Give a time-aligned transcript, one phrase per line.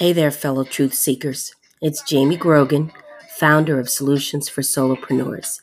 [0.00, 1.54] Hey there, fellow truth seekers.
[1.82, 2.90] It's Jamie Grogan,
[3.36, 5.60] founder of Solutions for Solopreneurs,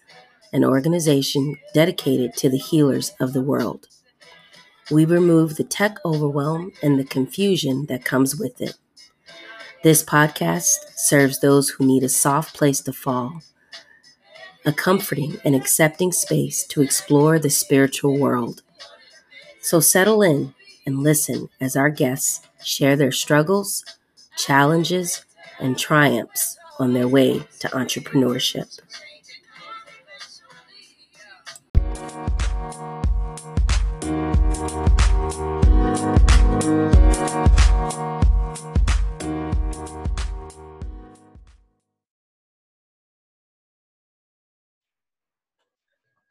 [0.54, 3.88] an organization dedicated to the healers of the world.
[4.92, 8.76] We remove the tech overwhelm and the confusion that comes with it.
[9.82, 13.42] This podcast serves those who need a soft place to fall,
[14.64, 18.62] a comforting and accepting space to explore the spiritual world.
[19.64, 20.54] So settle in
[20.86, 23.84] and listen as our guests share their struggles,
[24.38, 25.26] challenges,
[25.60, 28.80] and triumphs on their way to entrepreneurship.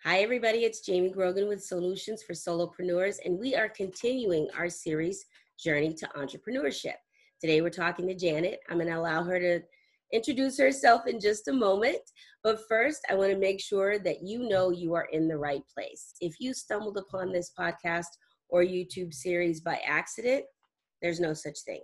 [0.04, 0.64] Hi, everybody.
[0.64, 5.26] It's Jamie Grogan with Solutions for Solopreneurs, and we are continuing our series,
[5.58, 6.94] Journey to Entrepreneurship.
[7.40, 8.60] Today, we're talking to Janet.
[8.70, 9.60] I'm going to allow her to
[10.10, 11.98] introduce herself in just a moment.
[12.42, 15.62] But first, I want to make sure that you know you are in the right
[15.72, 16.14] place.
[16.20, 18.06] If you stumbled upon this podcast
[18.48, 20.44] or YouTube series by accident,
[21.02, 21.82] there's no such thing.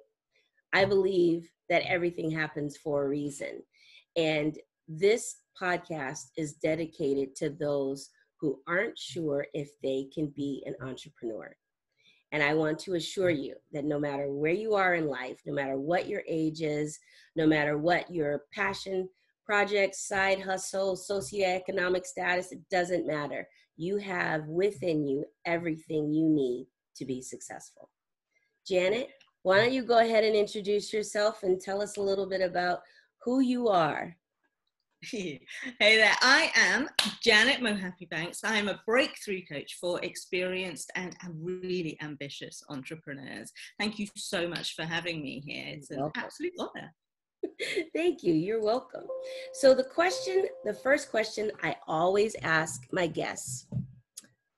[0.73, 3.62] I believe that everything happens for a reason.
[4.17, 4.58] And
[4.89, 8.08] this podcast is dedicated to those
[8.41, 11.55] who aren't sure if they can be an entrepreneur.
[12.33, 13.42] And I want to assure mm.
[13.42, 16.98] you that no matter where you are in life, no matter what your age is,
[17.36, 19.08] no matter what your passion,
[19.44, 23.47] project, side hustle, socioeconomic status, it doesn't matter.
[23.77, 26.66] You have within you everything you need
[26.97, 27.91] to be successful.
[28.67, 29.08] Janet,
[29.42, 32.80] why don't you go ahead and introduce yourself and tell us a little bit about
[33.24, 34.17] who you are
[35.11, 35.41] hey
[35.81, 36.89] there, I am
[37.20, 38.45] Janet Mohapi-Banks.
[38.45, 43.50] I am a breakthrough coach for experienced and really ambitious entrepreneurs.
[43.80, 45.64] Thank you so much for having me here.
[45.67, 46.23] It's an welcome.
[46.23, 46.95] absolute honor.
[47.97, 48.33] Thank you.
[48.33, 49.03] You're welcome.
[49.55, 53.67] So, the question, the first question I always ask my guests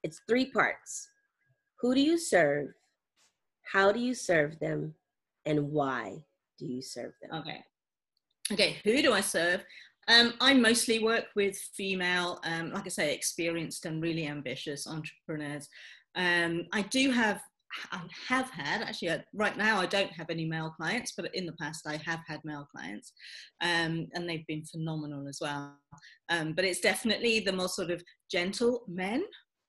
[0.03, 1.09] it's three parts
[1.81, 2.69] Who do you serve?
[3.63, 4.95] How do you serve them?
[5.47, 6.23] And why
[6.59, 7.41] do you serve them?
[7.41, 7.65] Okay.
[8.53, 9.65] Okay, who do I serve?
[10.09, 15.69] Um, I mostly work with female, um, like I say, experienced and really ambitious entrepreneurs.
[16.15, 17.41] Um, I do have,
[17.91, 19.81] I have had actually uh, right now.
[19.81, 23.13] I don't have any male clients, but in the past I have had male clients,
[23.63, 25.77] um, and they've been phenomenal as well.
[26.29, 29.25] Um, but it's definitely the more sort of gentle men,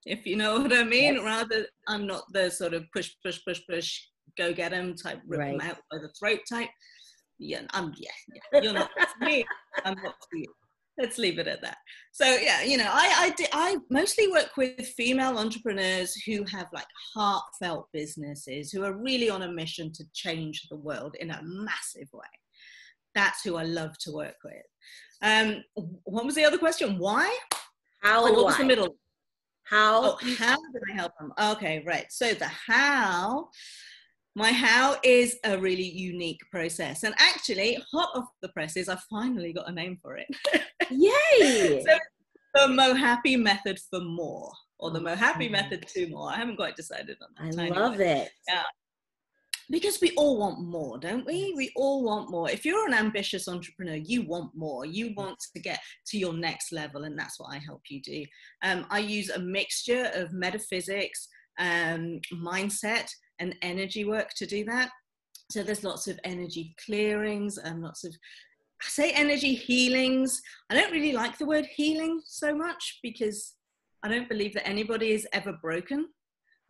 [0.06, 1.16] if you know what I mean.
[1.16, 1.24] Yes.
[1.24, 4.00] Rather, I'm not the sort of push, push, push, push,
[4.38, 5.57] go get them type, rip right.
[5.57, 6.69] them out by the throat type
[7.40, 8.62] yeah, I'm yeah, yeah.
[8.62, 8.90] you're not
[9.22, 9.46] me.
[9.84, 10.47] I'm not for you.
[10.97, 11.78] Let's leave it at that.
[12.13, 16.88] So yeah, you know, I I, I mostly work with female entrepreneurs who have like
[17.13, 22.07] heartfelt businesses who are really on a mission to change the world in a massive
[22.13, 22.25] way.
[23.13, 24.63] That's who I love to work with.
[25.22, 25.63] Um,
[26.03, 26.97] what was the other question?
[26.97, 27.35] Why?
[28.01, 28.50] How oh, and what why?
[28.51, 28.95] was the middle?
[29.63, 30.03] How?
[30.03, 31.34] Oh, how did I help them?
[31.41, 32.06] Okay, right.
[32.09, 33.50] So the how
[34.35, 37.03] my how is a really unique process.
[37.03, 40.28] And actually, hot off the presses, I finally got a name for it.
[40.91, 41.84] Yay!
[41.88, 41.97] so,
[42.53, 46.31] the Mohapi method for more, or the Mohapi method to more.
[46.31, 47.62] I haven't quite decided on that.
[47.62, 48.29] I love it.
[48.47, 48.63] Yeah.
[49.72, 51.53] Because we all want more, don't we?
[51.56, 52.50] We all want more.
[52.51, 54.85] If you're an ambitious entrepreneur, you want more.
[54.85, 58.25] You want to get to your next level, and that's what I help you do.
[58.63, 63.09] Um, I use a mixture of metaphysics, um, mindset,
[63.40, 64.90] and energy work to do that.
[65.51, 68.16] So there's lots of energy clearings and lots of
[68.81, 70.41] I say energy healings.
[70.69, 73.53] I don't really like the word healing so much because
[74.03, 76.07] I don't believe that anybody is ever broken.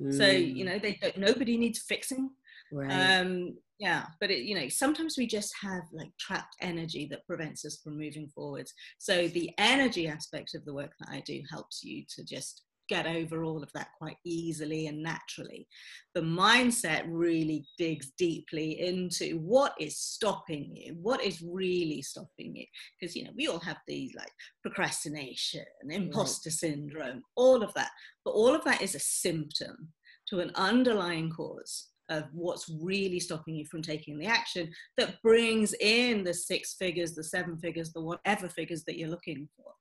[0.01, 0.13] Mm.
[0.13, 2.29] So you know, they don't, nobody needs fixing.
[2.71, 2.91] Right.
[2.91, 7.65] Um, yeah, but it, you know, sometimes we just have like trapped energy that prevents
[7.65, 8.73] us from moving forwards.
[8.99, 13.05] So the energy aspect of the work that I do helps you to just get
[13.07, 15.67] over all of that quite easily and naturally.
[16.13, 22.65] The mindset really digs deeply into what is stopping you, what is really stopping you.
[22.99, 26.53] Because, you know, we all have these like procrastination, imposter right.
[26.53, 27.91] syndrome, all of that.
[28.23, 29.89] But all of that is a symptom
[30.29, 35.73] to an underlying cause of what's really stopping you from taking the action that brings
[35.79, 39.71] in the six figures, the seven figures, the whatever figures that you're looking for.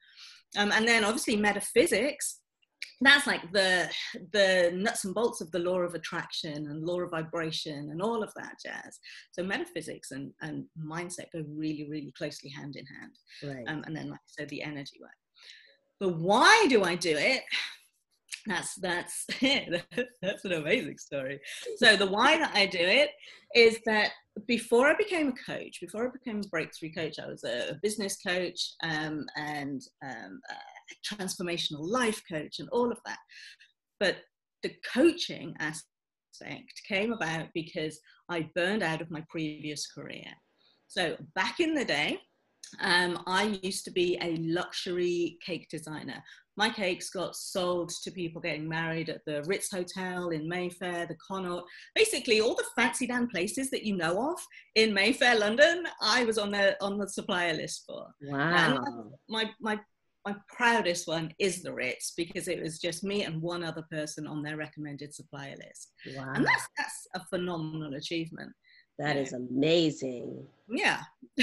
[0.57, 2.41] Um, and then obviously metaphysics
[3.01, 3.89] that's like the
[4.33, 8.23] the nuts and bolts of the law of attraction and law of vibration and all
[8.23, 8.99] of that jazz
[9.33, 13.69] so metaphysics and, and mindset go really really closely hand in hand right.
[13.69, 15.11] um, and then like so the energy work
[16.01, 17.43] but why do i do it
[18.47, 19.83] that's that's it.
[20.23, 21.41] that's an amazing story
[21.77, 23.11] so the why that i do it
[23.55, 24.11] is that
[24.47, 28.17] before I became a coach, before I became a breakthrough coach, I was a, business
[28.17, 30.41] coach um, and um,
[30.91, 33.19] a transformational life coach and all of that.
[34.01, 34.17] But
[34.63, 40.27] the coaching aspect came about because I burned out of my previous career.
[40.89, 42.19] So back in the day,
[42.81, 46.23] um, I used to be a luxury cake designer.
[46.57, 51.17] My cakes got sold to people getting married at the Ritz Hotel in Mayfair, the
[51.17, 51.65] Connaught,
[51.95, 54.39] basically all the fancy damn places that you know of
[54.77, 55.85] in Mayfair, London.
[56.01, 58.07] I was on the on the supplier list for.
[58.23, 59.11] Wow.
[59.29, 59.81] my my
[60.25, 64.27] my proudest one is the Ritz because it was just me and one other person
[64.27, 65.93] on their recommended supplier list.
[66.17, 66.33] Wow.
[66.35, 68.53] And that's that's a phenomenal achievement.
[68.99, 70.47] That is amazing.
[70.69, 71.01] Yeah.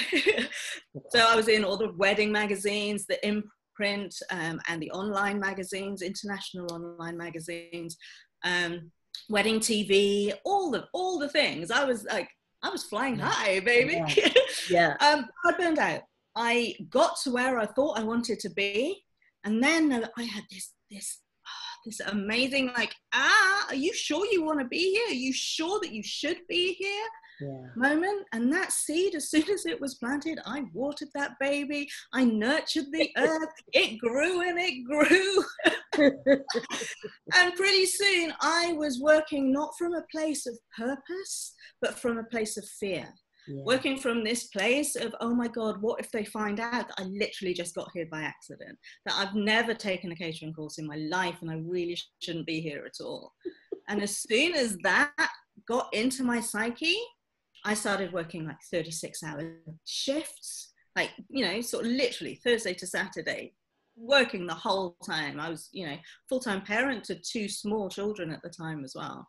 [1.10, 6.02] so I was in all the wedding magazines, the imprint, um, and the online magazines,
[6.02, 7.98] international online magazines,
[8.44, 8.92] um,
[9.30, 11.72] wedding TV, all the all the things.
[11.72, 12.30] I was like,
[12.64, 14.02] I was flying high, baby.
[14.16, 14.30] Yeah.
[14.70, 14.96] yeah.
[15.00, 16.02] um, I burned out.
[16.36, 19.04] I got to where I thought I wanted to be,
[19.44, 21.20] and then I had this this
[21.86, 25.80] this amazing like ah are you sure you want to be here are you sure
[25.82, 27.08] that you should be here
[27.42, 27.58] yeah.
[27.76, 28.28] moment.
[28.34, 31.90] And that seed, as soon as it was planted, I watered that baby.
[32.14, 33.50] I nurtured the earth.
[33.74, 35.44] It grew and it grew.
[37.36, 42.24] and pretty soon I was working not from a place of purpose, but from a
[42.24, 43.08] place of fear.
[43.48, 43.64] Yeah.
[43.64, 47.04] Working from this place of, oh my God, what if they find out that I
[47.04, 48.78] literally just got here by accident?
[49.06, 52.62] That I've never taken a catering course in my life and I really shouldn't be
[52.62, 53.34] here at all.
[53.90, 55.12] and as soon as that
[55.68, 56.98] got into my psyche,
[57.64, 62.88] I started working like 36 hour shifts, like, you know, sort of literally Thursday to
[62.88, 63.54] Saturday,
[63.96, 65.40] working the whole time.
[65.40, 65.98] I was, you know,
[66.28, 69.28] full time parent to two small children at the time as well.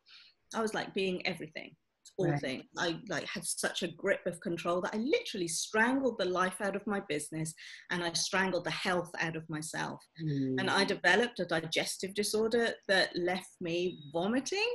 [0.55, 1.73] I was like being everything,
[2.19, 2.41] all right.
[2.41, 2.65] things.
[2.77, 6.77] I like had such a grip of control that I literally strangled the life out
[6.77, 7.55] of my business
[7.91, 10.01] and I strangled the health out of myself.
[10.23, 10.61] Mm.
[10.61, 14.69] And I developed a digestive disorder that left me vomiting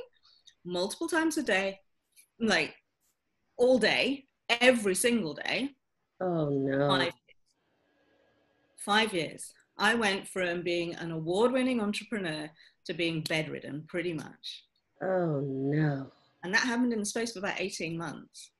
[0.64, 1.78] multiple times a day,
[2.40, 2.74] like
[3.56, 4.26] all day,
[4.60, 5.70] every single day.
[6.20, 6.88] Oh no.
[6.88, 7.12] Five,
[8.78, 9.52] five years.
[9.78, 12.50] I went from being an award winning entrepreneur
[12.86, 14.64] to being bedridden pretty much.
[15.02, 16.10] Oh no.
[16.42, 18.52] And that happened in the space of about 18 months.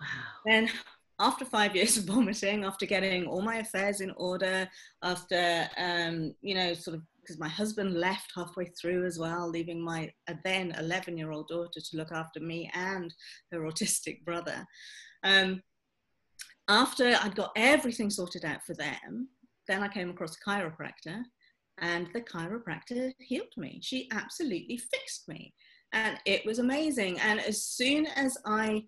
[0.00, 0.06] Wow.
[0.46, 0.70] Then
[1.18, 4.68] after five years of vomiting, after getting all my affairs in order,
[5.02, 9.80] after, um, you know, sort of because my husband left halfway through as well, leaving
[9.80, 10.10] my
[10.42, 13.14] then 11 year old daughter to look after me and
[13.52, 14.66] her autistic brother.
[15.22, 15.62] Um,
[16.68, 19.28] after I'd got everything sorted out for them,
[19.68, 21.22] then I came across a chiropractor,
[21.78, 23.80] and the chiropractor healed me.
[23.82, 25.52] She absolutely fixed me,
[25.92, 27.18] and it was amazing.
[27.20, 28.84] And as soon as I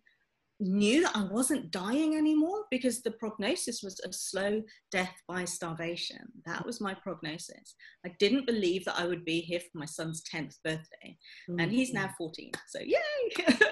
[0.62, 6.20] knew that I wasn't dying anymore because the prognosis was a slow death by starvation.
[6.46, 7.74] That was my prognosis.
[8.06, 11.18] I didn't believe that I would be here for my son's 10th birthday.
[11.50, 11.60] Mm-hmm.
[11.60, 12.12] And he's now mm-hmm.
[12.18, 12.50] 14.
[12.68, 12.98] So, yay!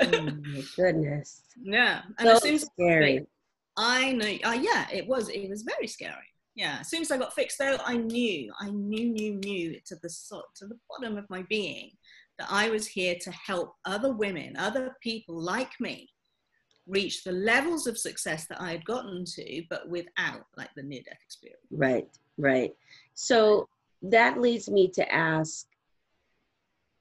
[0.03, 1.43] oh my goodness.
[1.63, 2.03] Yeah.
[2.19, 3.27] And so as soon as scary.
[3.77, 6.15] I know, uh, yeah, it was, it was very scary.
[6.57, 6.79] Yeah.
[6.81, 10.11] As soon as I got fixed though, I knew, I knew, knew, knew to the,
[10.57, 11.93] to the bottom of my being
[12.41, 16.09] that I was here to help other women, other people like me
[16.87, 21.03] reach the levels of success that I had gotten to, but without like the near
[21.05, 21.61] death experience.
[21.71, 22.75] Right, right.
[23.15, 23.69] So
[24.03, 25.67] that leads me to ask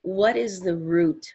[0.02, 1.26] what is the root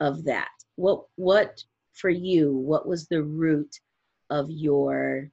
[0.00, 0.50] of that?
[0.76, 3.80] What, what for you, what was the root
[4.28, 5.30] of your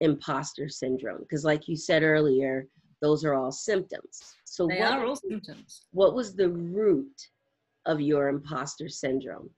[0.00, 1.20] imposter syndrome?
[1.20, 2.66] Because, like you said earlier,
[3.02, 4.34] those are all symptoms.
[4.58, 5.86] So, they what, are all symptoms.
[5.92, 7.14] What was the root
[7.86, 9.50] of your imposter syndrome?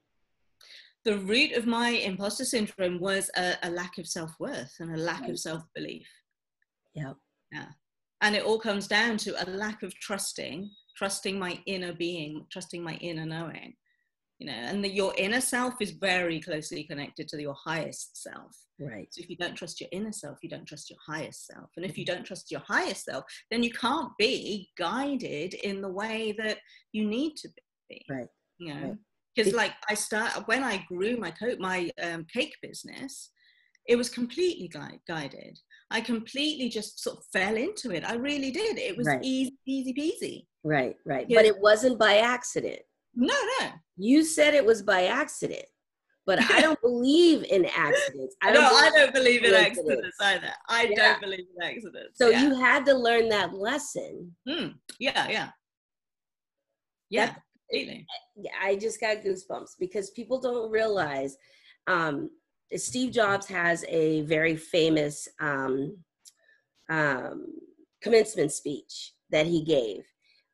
[1.05, 5.23] the root of my imposter syndrome was a, a lack of self-worth and a lack
[5.23, 5.31] right.
[5.31, 6.07] of self-belief
[6.95, 7.15] yeah
[7.53, 7.69] yeah
[8.21, 12.83] and it all comes down to a lack of trusting trusting my inner being trusting
[12.83, 13.75] my inner knowing
[14.41, 18.57] you know and the, your inner self is very closely connected to your highest self.
[18.81, 19.07] Right.
[19.11, 21.69] So if you don't trust your inner self you don't trust your highest self.
[21.77, 25.91] And if you don't trust your highest self then you can't be guided in the
[25.91, 26.59] way that
[26.93, 27.49] you need to
[27.89, 28.27] be right.
[28.59, 28.81] you know?
[28.81, 28.97] Right.
[29.37, 33.31] Because like i start when i grew my coat my um, cake business
[33.87, 35.59] it was completely gui- guided.
[35.91, 38.09] I completely just sort of fell into it.
[38.09, 38.79] I really did.
[38.79, 39.19] It was right.
[39.23, 40.47] easy easy peasy.
[40.63, 41.27] Right right.
[41.29, 42.81] But it wasn't by accident
[43.21, 45.65] no no you said it was by accident
[46.27, 48.37] but I don't believe in accidents.
[48.41, 48.63] I don't.
[48.63, 50.53] No, I don't believe in accidents either.
[50.69, 50.95] I yeah.
[50.95, 52.19] don't believe in accidents.
[52.19, 52.43] So yeah.
[52.43, 54.31] you had to learn that lesson.
[54.49, 54.75] Mm.
[55.01, 55.49] Yeah, yeah,
[57.09, 57.35] yeah.
[57.69, 58.07] Completely.
[58.63, 61.37] I just got goosebumps because people don't realize
[61.87, 62.31] um,
[62.77, 65.97] Steve Jobs has a very famous um,
[66.89, 67.47] um,
[68.03, 70.05] commencement speech that he gave.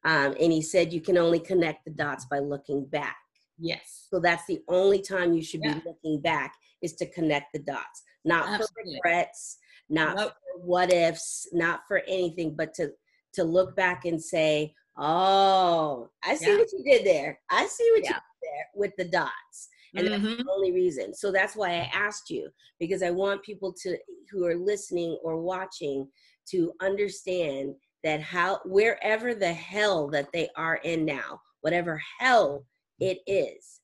[0.07, 3.17] Um, and he said, You can only connect the dots by looking back.
[3.59, 4.07] Yes.
[4.11, 5.75] So that's the only time you should Yeah.
[5.75, 8.67] be looking back is to connect the dots, not Absolutely.
[8.85, 9.59] for regrets,
[9.89, 10.33] not Nope.
[10.55, 12.93] for what ifs, not for anything, but to
[13.33, 16.59] to look back and say, "Oh, I see Yeah.
[16.59, 17.41] what you did there.
[17.51, 20.39] I see what you did there with the dots." And that's Mhm.
[20.39, 21.15] the only reason.
[21.15, 23.99] So that's why I asked you because I want people to
[24.31, 26.11] who are listening or watching
[26.51, 27.75] to understand
[28.05, 32.65] that how wherever the hell that they are in now, whatever hell
[33.01, 33.81] it is,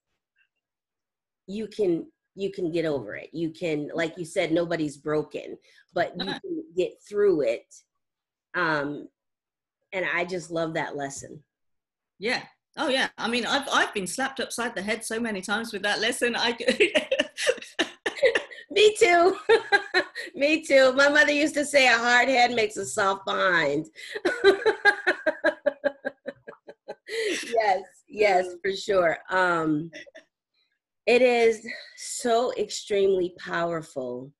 [1.46, 3.30] you can you can get over it.
[3.32, 5.58] You can like you said nobody's broken,
[5.94, 7.74] but you can get through it.
[8.54, 9.08] Um
[9.92, 11.42] and I just love that lesson.
[12.18, 12.42] Yeah.
[12.76, 13.08] Oh yeah.
[13.18, 16.34] I mean, I've I've been slapped upside the head so many times with that lesson.
[16.36, 16.52] I
[18.72, 19.36] Me too.
[20.34, 20.92] Me too.
[20.94, 23.86] My mother used to say a hard head makes a soft behind.
[27.46, 29.18] yes, yes, for sure.
[29.28, 29.90] Um,
[31.06, 34.32] it is so extremely powerful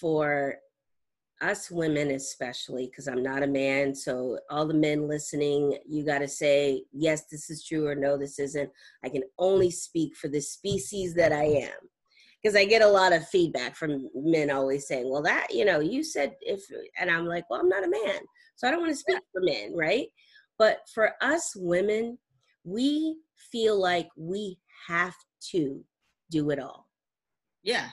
[0.00, 0.58] for
[1.40, 3.92] us women, especially because I'm not a man.
[3.92, 8.16] So, all the men listening, you got to say, yes, this is true, or no,
[8.16, 8.70] this isn't.
[9.02, 11.90] I can only speak for the species that I am
[12.46, 15.80] because I get a lot of feedback from men always saying, "Well, that you know,
[15.80, 16.62] you said if,"
[16.96, 18.20] and I'm like, "Well, I'm not a man,
[18.54, 20.06] so I don't want to speak for men, right?"
[20.56, 22.18] But for us women,
[22.62, 23.16] we
[23.50, 25.16] feel like we have
[25.50, 25.84] to
[26.30, 26.88] do it all.
[27.64, 27.88] yeah.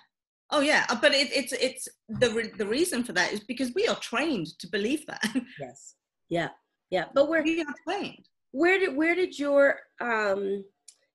[0.52, 0.86] Oh yeah.
[0.88, 3.96] Uh, But it, it's it's the re- the reason for that is because we are
[3.96, 5.24] trained to believe that.
[5.60, 5.96] Yes.
[6.30, 6.50] Yeah.
[6.92, 7.06] Yeah.
[7.16, 8.26] But where we are trained.
[8.52, 10.64] where did where did your um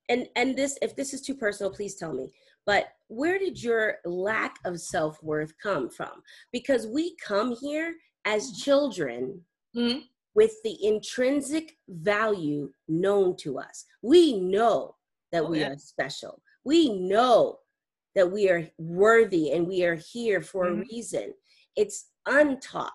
[0.09, 2.33] and and this if this is too personal, please tell me.
[2.67, 6.23] But where did your lack of self worth come from?
[6.53, 10.03] Because we come here as children Mhm.
[10.35, 13.85] with the intrinsic value known to us.
[14.03, 14.97] We know
[15.33, 15.71] that Oh, we yeah.
[15.73, 16.43] are special.
[16.65, 17.61] We know
[18.15, 20.71] that we are worthy and we are here for Mhm.
[20.71, 21.35] a reason.
[21.77, 22.93] It's untaught.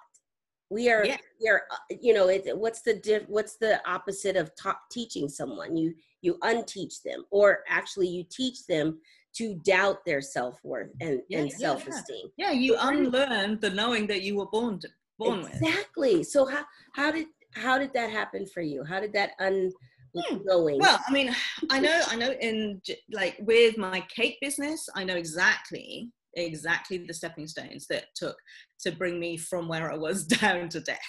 [0.70, 1.18] We are, Yeah.
[1.40, 5.30] we are, uh, you know, it, what's the diff, what's the opposite of ta- teaching
[5.30, 5.76] someone?
[5.78, 9.02] You you unteach them, or actually you teach them
[9.38, 11.58] to doubt their self worth and, Yeah, and yeah, yeah.
[11.58, 12.28] self esteem.
[12.38, 15.54] Yeah, you unlearn the knowing that you were born to, born with.
[15.54, 16.24] exactly.
[16.24, 16.64] So how
[16.94, 18.84] how did how did that happen for you?
[18.84, 20.80] How did that unknowing?
[20.80, 21.34] Well, I mean,
[21.70, 22.32] I know, I know.
[22.42, 28.38] In like with my cake business, I know exactly, exactly the stepping stones that took
[28.82, 31.00] to bring me from where I was down to death,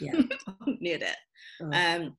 [0.00, 0.20] Yeah.
[0.80, 1.16] near death.
[1.62, 1.70] Oh.
[1.72, 2.16] Um,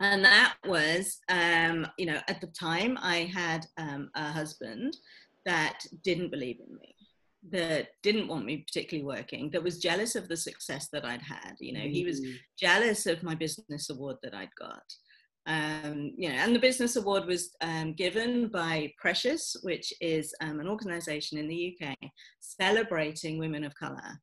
[0.00, 4.96] and that was, um, you know, at the time I had um, a husband
[5.44, 6.94] that didn't believe in me,
[7.50, 11.54] that didn't want me particularly working, that was jealous of the success that I'd had.
[11.60, 12.36] You know, he was Mm.
[12.58, 14.82] jealous of my business award that I'd got.
[15.46, 20.60] Um, you know, and the business award was um, given by Precious, which is um,
[20.60, 21.96] an organisation in the UK
[22.40, 24.20] celebrating women of colour.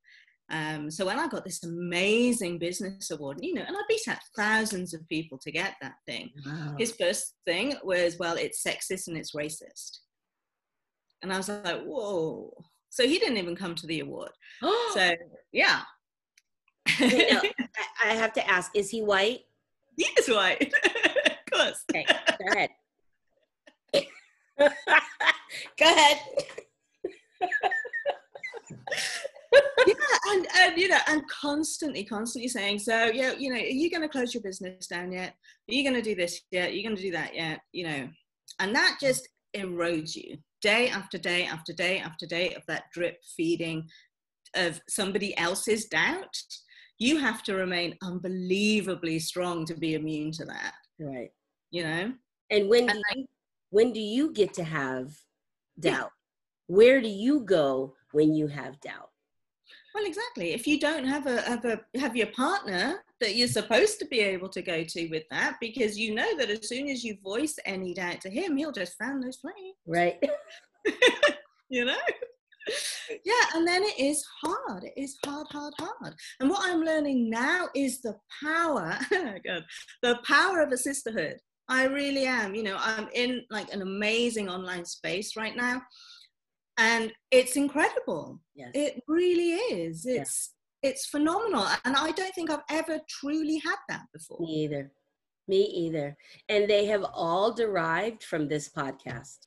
[0.51, 4.19] Um, so when I got this amazing business award, you know, and I beat out
[4.35, 6.29] thousands of people to get that thing.
[6.45, 6.75] Wow.
[6.77, 9.99] His first thing was, well, it's sexist and it's racist.
[11.23, 12.53] And I was like, whoa.
[12.89, 14.31] So he didn't even come to the award.
[14.93, 15.11] So
[15.51, 15.81] yeah.
[16.89, 17.41] Okay, now,
[18.03, 19.41] I, I have to ask: Is he white?
[19.97, 20.73] he is white.
[21.25, 21.83] of course.
[21.91, 22.69] Okay, go ahead.
[25.77, 26.17] go ahead.
[29.87, 29.95] yeah,
[30.75, 34.01] and, and you know, and constantly, constantly saying, so yeah, you know, are you going
[34.01, 35.33] to close your business down yet?
[35.69, 36.69] Are you going to do this yet?
[36.69, 37.61] Are you going to do that yet?
[37.71, 38.09] You know,
[38.59, 43.17] and that just erodes you day after day after day after day of that drip
[43.35, 43.87] feeding
[44.55, 46.35] of somebody else's doubt.
[46.97, 50.73] You have to remain unbelievably strong to be immune to that.
[50.99, 51.29] Right.
[51.71, 52.13] You know.
[52.51, 53.25] And when do And you
[53.69, 55.11] when do you get to have
[55.79, 56.11] doubt?
[56.67, 59.09] Where do you go when you have doubt?
[59.95, 60.51] Well, exactly.
[60.51, 64.19] If you don't have a have a have your partner that you're supposed to be
[64.19, 67.57] able to go to with that, because you know that as soon as you voice
[67.65, 69.75] any doubt to him, he'll just fan those flames.
[69.87, 70.21] Right.
[71.67, 71.97] You know.
[73.25, 74.83] Yeah, and then it is hard.
[74.83, 76.13] It is hard, hard, hard.
[76.39, 79.65] And what I'm learning now is the power, oh God,
[80.03, 81.37] the power of a sisterhood.
[81.67, 82.53] I really am.
[82.53, 85.81] You know, I'm in like an amazing online space right now,
[86.77, 88.39] and it's incredible.
[88.53, 88.71] Yes.
[88.73, 90.05] It really is.
[90.05, 90.21] Yeah.
[90.21, 90.51] It's
[90.81, 94.37] it's phenomenal, and I don't think I've ever truly had that before.
[94.39, 94.91] Me either.
[95.47, 96.15] Me either.
[96.47, 99.37] And they have all derived from this podcast.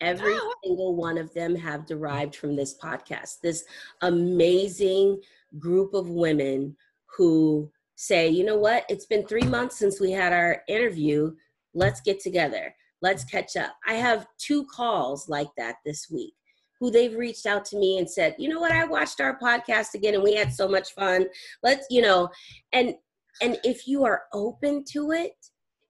[0.00, 0.54] Every Oh.
[0.62, 3.40] single one of them have derived from this podcast.
[3.42, 3.64] This
[4.02, 5.20] amazing
[5.58, 6.76] group of women
[7.16, 11.34] who say, you know what, it's been three months since we had our interview.
[11.74, 12.72] Let's get together.
[13.02, 13.74] Let's catch up.
[13.86, 16.34] I have two calls like that this week
[16.80, 19.94] who they've reached out to me and said, you know what, I watched our podcast
[19.94, 21.26] again and we had so much fun.
[21.62, 22.28] Let's, you know,
[22.72, 22.94] and
[23.40, 25.34] and if you are open to it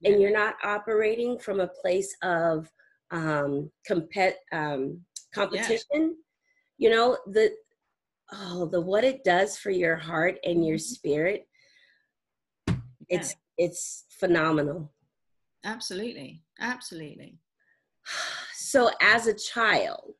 [0.04, 2.70] and you're not operating from a place of
[3.10, 5.00] um, compet um,
[5.34, 6.16] competition,
[6.76, 7.52] you know the
[8.32, 10.80] oh the what it does for your heart and your Mhm.
[10.82, 11.48] spirit,
[13.08, 14.92] it's it's phenomenal.
[15.64, 16.42] Absolutely.
[16.60, 17.38] Absolutely.
[18.70, 20.14] So as a child,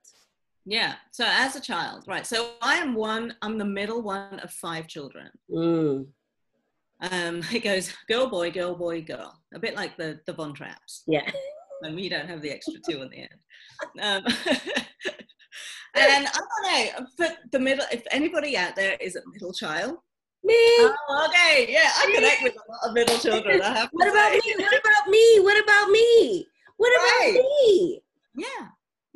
[0.71, 0.97] Yeah.
[1.13, 2.27] So as a child, right.
[2.27, 5.31] So I am one, I'm the middle one of five children.
[5.51, 6.07] mm,
[7.11, 9.33] Um, it goes girl, boy, girl, boy, girl.
[9.55, 11.05] A bit like the, the Von Trapps.
[11.07, 11.29] yeah,
[11.83, 13.41] And we don't have the extra two on the end.
[14.03, 14.23] Um,
[15.95, 19.97] and I don't know, but the middle, if anybody out there is a middle child,
[20.45, 20.55] me.
[20.55, 23.63] oh, okay, yeah, I connect with a lot of middle children.
[23.63, 24.41] I have to What about say.
[24.45, 24.55] me?
[24.59, 25.41] What about me?
[25.41, 26.47] What about me?
[26.77, 27.41] What about Right.
[27.67, 28.03] me?
[28.37, 28.69] Yeah,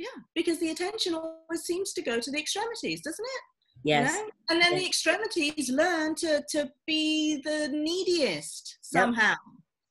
[0.03, 3.43] yeah, because the attention always seems to go to the extremities, doesn't it?
[3.85, 4.29] You Yes, know?
[4.51, 9.35] And then the extremities learn to, to be the neediest somehow.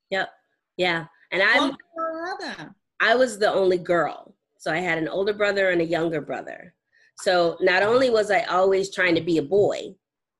[0.09, 0.29] Yep.
[0.75, 1.05] Yeah.
[1.31, 2.75] And I'm One or another.
[2.99, 4.35] I was the only girl.
[4.59, 6.73] So I had an older brother and a younger brother.
[7.19, 9.95] So not only was I always trying to be a boy,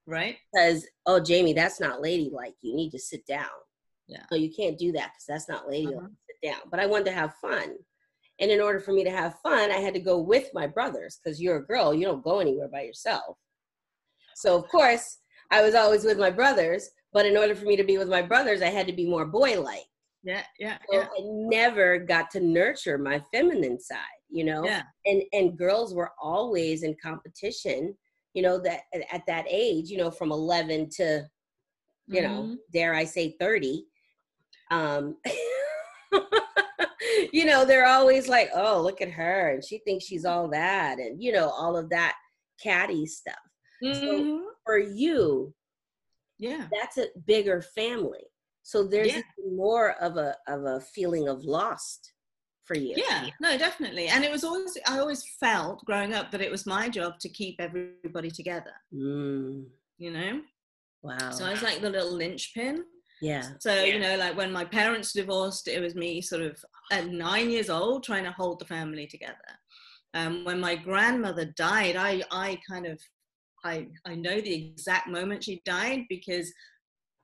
[0.07, 0.37] Right?
[0.53, 2.55] because, oh, Jamie, that's not ladylike.
[2.61, 3.45] You need to sit down.
[4.07, 4.23] Yeah.
[4.31, 5.95] No, you can't do that because that's not ladylike.
[5.97, 6.07] Uh-huh.
[6.27, 6.61] Sit down.
[6.69, 7.75] But I wanted to have fun.
[8.41, 11.19] And in order for me to have fun, I had to go with my brothers
[11.23, 11.93] because you're a girl.
[11.93, 13.37] You don't go anywhere by yourself.
[14.35, 15.19] So, of course,
[15.51, 16.89] I was always with my brothers.
[17.13, 19.25] But in order for me to be with my brothers, I had to be more
[19.25, 19.85] boy like.
[20.23, 21.05] Yeah, yeah, So yeah.
[21.05, 23.97] I never got to nurture my feminine side,
[24.29, 24.63] you know?
[24.65, 24.83] Yeah.
[25.05, 27.97] And and girls were always in competition,
[28.33, 31.27] you know, that at- at that age, you know, from 11 to
[32.07, 32.57] you know, Mhm.
[32.73, 33.85] dare I say 30.
[34.69, 35.17] Um
[37.31, 40.99] you know, they're always like, "Oh, look at her and she thinks she's all that."
[40.99, 42.15] And you know, all of that
[42.61, 43.35] catty stuff.
[43.83, 44.43] Mhm.
[44.65, 45.53] For you,
[46.37, 46.67] Yeah.
[46.71, 48.25] that's a bigger family.
[48.63, 49.21] So there's Yeah.
[49.51, 52.13] more of a of a feeling of lost
[52.63, 52.93] for you.
[52.95, 54.07] Yeah, no, definitely.
[54.07, 57.27] And it was always, I always felt growing up that it was my job to
[57.29, 59.65] keep everybody together, Mm,
[59.97, 60.43] you know?
[61.01, 61.31] wow.
[61.31, 62.85] So I was like the little linchpin.
[63.21, 63.51] Yeah.
[63.59, 67.49] So, you know, like when my parents divorced, it was me sort of at nine
[67.49, 69.35] years old trying to hold the family together.
[70.13, 72.99] Um, when my grandmother died, I, I kind of,
[73.63, 76.51] I, I know the exact moment she died because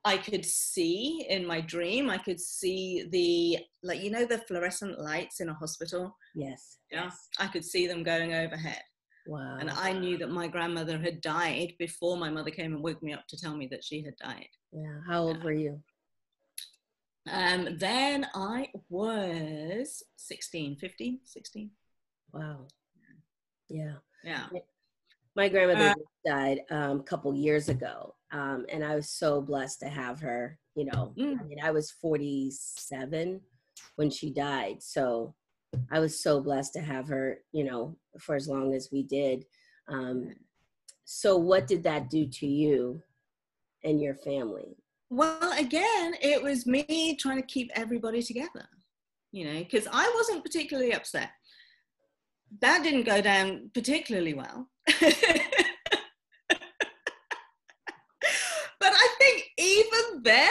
[0.04, 4.98] I could see in my dream, I could see the, like, you know, the fluorescent
[5.00, 6.16] lights in a hospital?
[6.34, 6.78] Yes.
[6.90, 7.10] Yeah.
[7.38, 8.80] I could see them going overhead.
[9.26, 9.58] Wow.
[9.60, 13.12] And I knew that my grandmother had died before my mother came and woke me
[13.12, 14.48] up to tell me that she had died.
[14.72, 15.00] yeah.
[15.06, 15.44] How old Yeah.
[15.44, 15.82] were you?
[17.30, 21.70] Um, then I was 16, 15, 16.
[22.32, 22.66] Wow.
[23.68, 23.94] Yeah.
[24.24, 24.46] Yeah.
[25.34, 25.94] My grandmother Uh,
[26.26, 30.58] died um, a couple years ago, um, and I was so blessed to have her.
[30.74, 31.48] You know, I Mm.
[31.48, 33.40] mean, I was 47
[33.96, 35.34] when she died, so
[35.90, 37.44] I was so blessed to have her.
[37.52, 39.46] You know, for as long as we did.
[39.86, 40.34] Um,
[41.04, 43.02] so, what did that do to you
[43.84, 44.76] and your family?
[45.10, 48.68] Well, again, it was me trying to keep everybody together,
[49.32, 51.30] you know, because I wasn't particularly upset.
[52.60, 54.68] That didn't go down particularly well.
[55.00, 55.12] but
[58.82, 60.50] I think even then,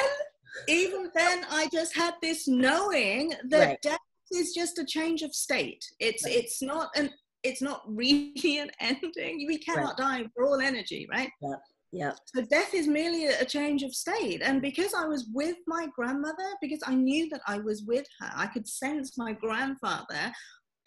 [0.67, 3.81] even then, I just had this knowing that Right.
[3.81, 3.99] death
[4.31, 5.83] is just a change of state.
[5.99, 6.35] It's Right.
[6.35, 7.11] it's not an
[7.43, 9.45] it's not really an ending.
[9.47, 10.25] We cannot die.
[10.35, 11.29] We're all energy, right?
[11.93, 12.17] Yep.
[12.35, 14.41] So death is merely a change of state.
[14.43, 18.29] And because I was with my grandmother, because I knew that I was with her,
[18.35, 20.31] I could sense my grandfather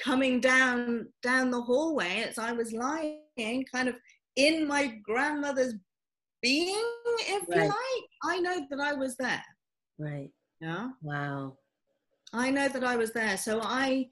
[0.03, 3.97] coming down down the hallway as I was lying, kind of
[4.37, 5.75] in my grandmother's
[6.43, 6.85] being,
[7.21, 8.05] if you like.
[8.25, 9.45] I know that I was there.
[9.99, 10.31] Right.
[10.61, 10.89] Yeah.
[11.03, 11.57] Wow.
[12.33, 13.37] I know that I was there.
[13.37, 14.09] So I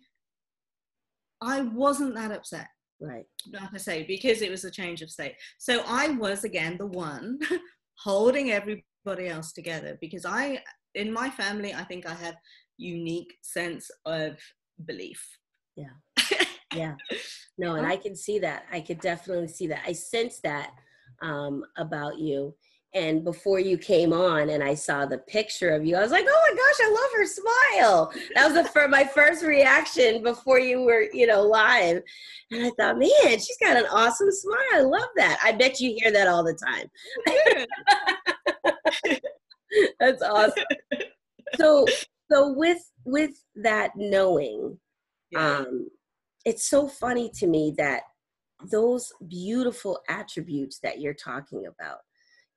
[1.41, 2.69] I wasn't that upset.
[3.01, 3.25] Right.
[3.53, 5.37] like I say, because it was a change of state.
[5.59, 7.39] So I was again the one
[7.99, 10.63] holding everybody else together because I,
[10.95, 12.35] in my family, I think I have
[12.77, 14.37] unique sense of
[14.85, 15.25] belief.
[15.77, 15.95] Yeah.
[16.75, 16.95] Yeah.
[17.57, 18.65] No, and I can see that.
[18.71, 19.83] I could definitely see that.
[19.87, 20.73] I sense that
[21.23, 22.55] um, about you.
[22.95, 26.25] And before you came on and I saw the picture of you, I was like,
[26.27, 28.13] oh my gosh, I love her smile.
[28.35, 32.03] That was the for my first reaction before you were, you know, live.
[32.51, 34.57] And I thought, man, she's got an awesome smile.
[34.75, 35.39] I love that.
[35.45, 36.91] I bet you hear that all the time.
[40.01, 40.65] That's awesome.
[41.57, 41.87] So
[42.31, 44.79] so with with that knowing,
[45.31, 45.59] yeah.
[45.59, 45.89] um,
[46.47, 48.03] it's so funny to me that
[48.71, 51.99] those beautiful attributes that you're talking about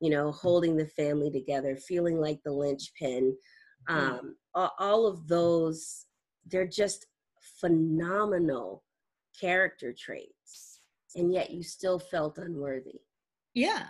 [0.02, 3.38] you know, holding the family together, feeling like the linchpin,
[3.90, 3.96] mm.
[3.96, 6.08] um, all, all of those,
[6.48, 7.06] they're just
[7.60, 8.84] phenomenal
[9.40, 10.82] character traits.
[11.16, 13.02] And yet you still felt unworthy.
[13.54, 13.88] Yeah.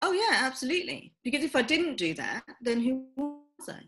[0.00, 1.14] Oh, yeah, absolutely.
[1.24, 3.80] Because if I didn't do that, then who was I?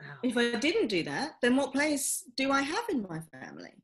[0.00, 0.16] Wow.
[0.22, 3.74] If I didn't do that, then what place do I have in my family?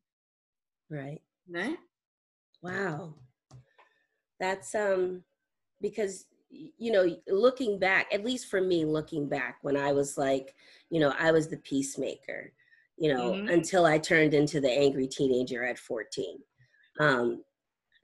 [0.90, 1.20] Right.
[1.46, 1.76] No?
[2.62, 3.14] Wow.
[4.40, 5.22] That's um
[5.80, 10.54] because you know, looking back, at least for me, looking back when I was like,
[10.90, 12.52] you know, I was the peacemaker,
[12.98, 13.48] you know, mm-hmm.
[13.48, 16.38] until I turned into the angry teenager at 14.
[17.00, 17.42] Um,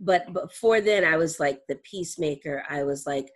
[0.00, 2.64] but before then, I was like the peacemaker.
[2.68, 3.30] I was like,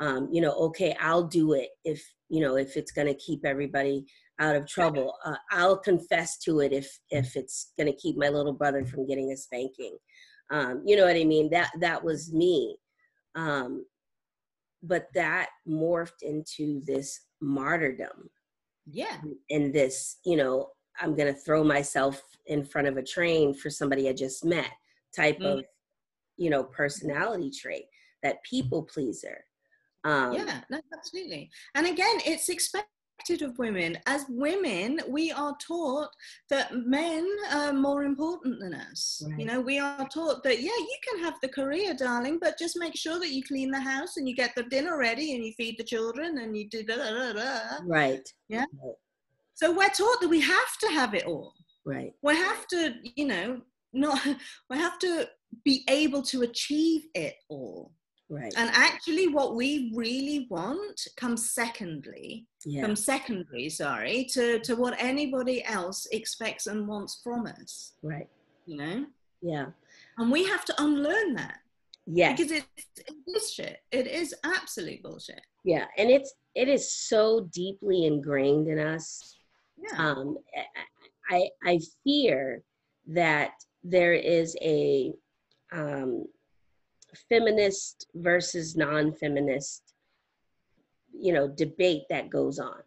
[0.00, 3.44] um, you know, okay, I'll do it if, you know, if it's going to keep
[3.44, 4.04] everybody
[4.38, 5.14] out of trouble.
[5.24, 9.06] Uh, I'll confess to it if, if it's going to keep my little brother from
[9.06, 9.96] getting a spanking.
[10.50, 11.50] Um, you know what I mean?
[11.50, 12.76] That, that was me.
[13.34, 13.84] Um,
[14.82, 18.30] but that morphed into this martyrdom.
[18.86, 19.18] Yeah.
[19.50, 20.68] And this you know
[21.00, 24.70] i'm gonna throw myself in front of a train for somebody i just met
[25.14, 25.58] type mm.
[25.58, 25.64] of
[26.36, 27.84] you know personality trait
[28.22, 29.44] that people pleaser.
[30.04, 31.50] Um yeah no, absolutely.
[31.74, 32.97] And again it's expected expected
[33.42, 33.98] of women.
[34.06, 36.08] As women, we are taught
[36.48, 39.22] that men are more important than us.
[39.28, 39.40] Right.
[39.40, 42.78] You know, we are taught that, yeah, you can have the career, darling, but just
[42.78, 45.52] make sure that you clean the house and you get the dinner ready and you
[45.52, 47.58] feed the children and you do da da da.
[47.84, 48.26] Right.
[48.48, 48.64] Yeah.
[48.82, 48.94] Right.
[49.54, 51.52] So we're taught that we have to have it all.
[51.84, 52.12] Right.
[52.22, 53.60] We have to, you know,
[53.92, 54.26] not,
[54.70, 55.28] we have to
[55.64, 57.92] be able to achieve it all.
[58.30, 58.52] Right.
[58.56, 62.82] And actually, what we really want comes secondly, yeah.
[62.82, 67.94] comes secondary, sorry, to, to what anybody else expects and wants from us.
[68.02, 68.28] Right.
[68.66, 69.06] You know?
[69.40, 69.66] Yeah.
[70.18, 71.58] And we have to unlearn that.
[72.06, 72.34] Yeah.
[72.34, 73.78] Because it's, it is shit.
[73.92, 75.40] It is absolute bullshit.
[75.64, 75.86] Yeah.
[75.96, 79.36] And it's, it is so deeply ingrained in us.
[79.78, 80.06] Yeah.
[80.06, 80.36] Um,
[81.30, 82.62] I, I fear
[83.06, 83.52] that
[83.84, 85.12] there is a,
[85.72, 86.26] um,
[87.28, 89.94] feminist versus non-feminist
[91.12, 92.82] you know debate that goes on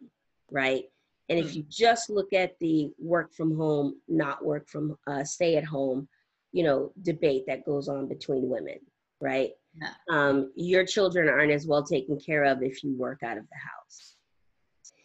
[0.50, 0.84] right?
[1.30, 1.58] And if hmm.
[1.58, 6.08] you just look at the work from home not work from uh, stay at home
[6.52, 8.78] you know debate that goes on between women
[9.20, 9.50] right?
[9.80, 9.94] Yeah.
[10.10, 13.56] um, your children aren't as well taken care of if you work out of the
[13.56, 14.16] house.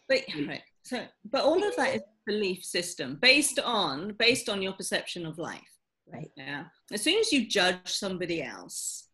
[0.08, 4.72] But right so but all of that is belief system based on based on your
[4.72, 5.72] perception of life.
[6.10, 6.30] Right.
[6.36, 6.64] Yeah.
[6.90, 9.07] As soon as you judge somebody else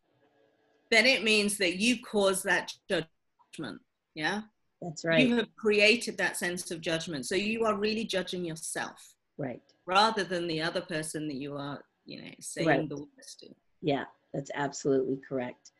[0.95, 3.81] then it means that you cause that judgment.
[4.15, 4.43] Yeah.
[4.81, 5.27] That's right.
[5.27, 7.27] You have created that sense of judgment.
[7.27, 9.15] So you are really judging yourself.
[9.39, 9.63] Right.
[9.87, 12.89] Rather than the other person that you are, you know, saying right.
[12.89, 13.49] the words to.
[13.83, 15.73] Yeah, that's absolutely correct.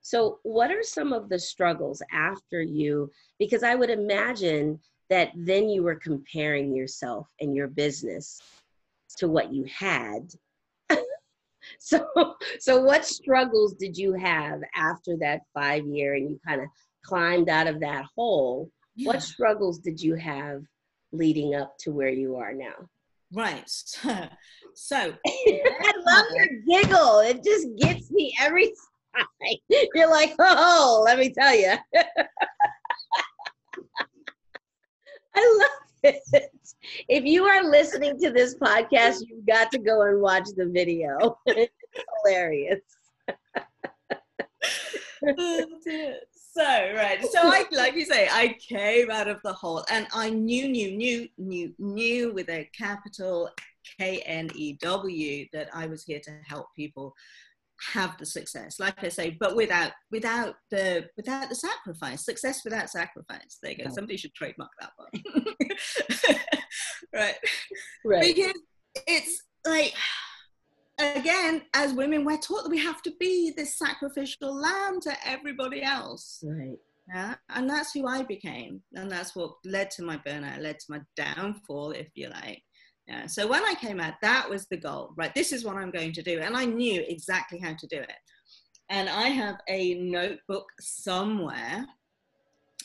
[0.00, 3.10] So, what are some of the struggles after you?
[3.38, 4.80] Because I would imagine
[5.10, 8.40] that then you were comparing yourself and your business
[9.18, 10.32] to what you had
[11.80, 12.06] so
[12.60, 16.68] so what struggles did you have after that five year and you kind of
[17.04, 18.70] climbed out of that hole?
[18.94, 19.08] Yeah.
[19.08, 20.62] what struggles did you have
[21.12, 22.88] leading up to where you are now?
[23.32, 23.70] Right.
[24.74, 27.18] So i love uh, your giggle.
[27.18, 28.72] It just gets me every
[29.14, 29.26] time.
[29.94, 31.74] You're like oh let me tell you
[35.34, 40.48] i love if you are listening to this podcast, you've got to go and watch
[40.56, 41.38] the video.
[41.46, 41.72] it's
[42.24, 42.80] hilarious.
[46.54, 46.62] so
[46.94, 50.68] right so i like you say i came out of the hole and i knew
[50.68, 53.48] knew knew knew knew with a capital
[53.98, 57.14] k-n-e-w that i was here to help people
[57.92, 62.90] have the success like i say but without without the without the sacrifice success without
[62.90, 63.58] sacrifice.
[63.62, 63.90] There you go.
[63.90, 66.36] Somebody should trademark that one.
[67.14, 67.34] Right.
[68.06, 68.34] Right.
[68.34, 68.54] Because
[69.06, 69.92] it's like
[70.98, 75.82] again as women we're taught that we have to be this sacrificial lamb to everybody
[75.82, 76.42] else.
[76.42, 76.78] Right.
[77.12, 77.34] Yeah.
[77.50, 78.80] And that's who i became.
[78.94, 82.62] And that's what led to my burnout led to my downfall if you like
[83.06, 83.26] yeah.
[83.26, 85.34] So when I came out, that was the goal, right?
[85.34, 86.40] This is what I'm going to do.
[86.40, 88.12] And I knew exactly how to do it.
[88.88, 91.86] and I have a notebook somewhere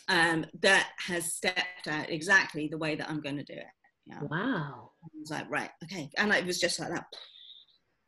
[0.07, 3.65] um, that has stepped out exactly the way that I'm going to do it.
[4.05, 4.21] Yeah.
[4.21, 4.91] Wow.
[5.03, 6.09] I was like, right, okay.
[6.17, 7.05] And it was just like that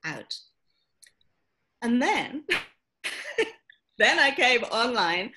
[0.06, 0.34] out.
[1.82, 2.46] And then,
[3.98, 5.32] then I came online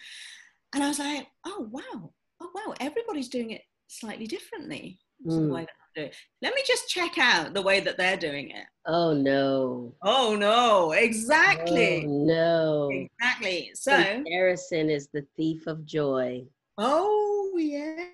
[0.75, 2.13] and I was like, oh, wow.
[2.41, 2.75] Oh, wow.
[2.81, 5.01] Everybody's doing it slightly differently.
[5.27, 5.47] Mm.
[5.47, 6.11] the way that I'm.
[6.41, 8.67] Let me just check out the way that they're doing it.
[8.87, 9.95] Oh, no.
[10.03, 10.93] Oh, no.
[10.93, 12.05] Exactly.
[12.07, 12.91] Oh, no.
[12.93, 13.71] Exactly.
[13.75, 16.45] So, comparison is the thief of joy.
[16.79, 18.07] Oh, yeah.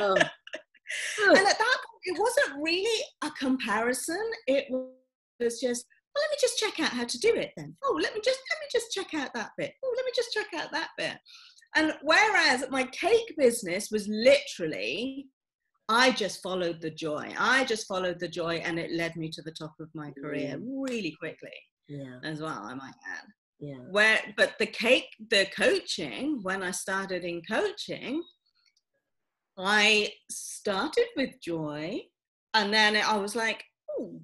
[0.00, 0.16] oh.
[1.28, 4.30] and at that point, it wasn't really a comparison.
[4.46, 7.74] It was just, well, let me just check out how to do it then.
[7.84, 9.74] Oh, let me just let me just check out that bit.
[9.84, 11.16] Oh, let me just check out that bit.
[11.76, 15.26] And whereas my cake business was literally,
[15.88, 17.32] I just followed the joy.
[17.38, 20.56] I just followed the joy, and it led me to the top of my career
[20.56, 20.62] mm.
[20.64, 21.50] really quickly.
[21.88, 22.18] Yeah.
[22.22, 23.24] As well, I might add.
[23.60, 23.76] Yeah.
[23.90, 28.22] Where, but the cake, the coaching, when I started in coaching,
[29.58, 32.00] I started with joy,
[32.54, 33.62] and then I was like,
[33.98, 34.20] oh,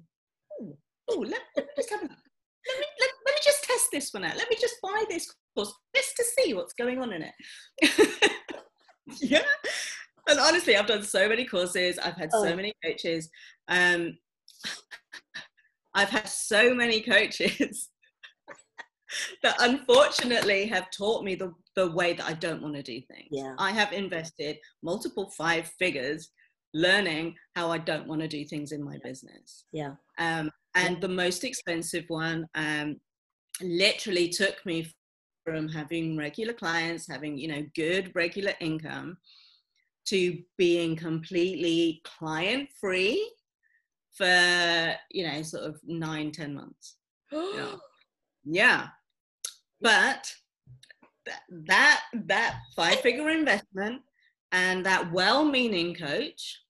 [0.59, 0.77] oh,
[1.09, 2.11] oh, let, let, me just have a look.
[2.67, 4.37] Let me, let, let me just test this one out.
[4.37, 8.31] Let me just buy this course just to see what's going on in it.
[9.21, 9.43] yeah.
[10.27, 11.97] And honestly, I've done so many courses.
[11.99, 12.43] I've had oh.
[12.43, 13.29] so many coaches.
[13.67, 14.17] Um,
[15.93, 17.89] I've had so many coaches
[19.43, 23.27] that unfortunately have taught me the, the way that I don't want to do things.
[23.31, 23.55] Yeah.
[23.57, 26.29] I have invested multiple five figures
[26.73, 29.65] learning how I don't want to do things in my business.
[29.73, 29.95] Yeah.
[30.17, 30.99] Um, and yeah.
[31.01, 32.97] the most expensive one um,
[33.61, 34.89] literally took me
[35.43, 39.17] from having regular clients, having, you know, good regular income
[40.05, 43.31] to being completely client free
[44.13, 46.97] for, you know, sort of nine, ten months.
[47.31, 47.75] yeah.
[48.43, 48.87] yeah
[49.81, 50.33] but
[51.67, 54.01] that that five figure investment
[54.51, 56.61] and that well-meaning coach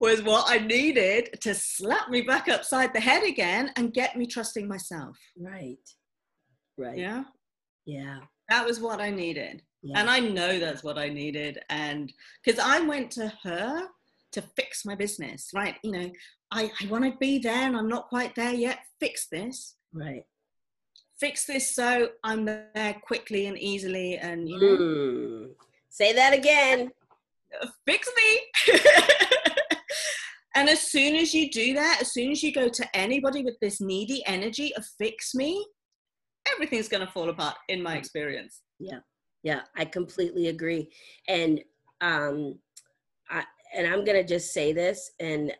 [0.00, 4.26] was what I needed to slap me back upside the head again and get me
[4.26, 5.18] trusting myself.
[5.36, 5.76] Right.
[6.76, 6.98] Right.
[6.98, 7.24] Yeah.
[7.84, 8.20] Yeah.
[8.48, 9.62] That was what I needed.
[9.82, 10.00] Yeah.
[10.00, 11.58] And I know that's what I needed.
[11.70, 12.12] And
[12.44, 13.86] because I went to her
[14.32, 15.76] to fix my business, right?
[15.82, 16.10] You know,
[16.50, 18.80] I, I want to be there and I'm not quite there yet.
[19.00, 19.76] Fix this.
[19.92, 20.24] Right.
[21.20, 24.76] Fix this so I'm there quickly and easily and you know.
[24.76, 25.48] Mm.
[25.90, 26.90] Say that again.
[27.86, 28.74] Fix me.
[30.54, 33.58] and as soon as you do that, as soon as you go to anybody with
[33.60, 35.66] this needy energy of fix me,
[36.52, 38.62] everything's going to fall apart in my experience.
[38.78, 39.00] Yeah.
[39.42, 40.90] Yeah, I completely agree.
[41.28, 41.60] And
[42.00, 42.58] um
[43.30, 45.52] I and I'm going to just say this and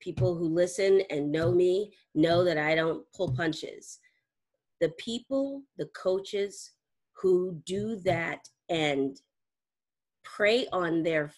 [0.00, 3.98] people who listen and know me know that I don't pull punches.
[4.80, 6.72] The people, the coaches
[7.12, 9.16] who do that and
[10.24, 11.32] prey on their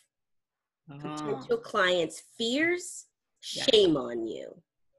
[0.90, 1.14] uh-huh.
[1.14, 3.06] potential clients' fears,
[3.40, 4.50] shame on you.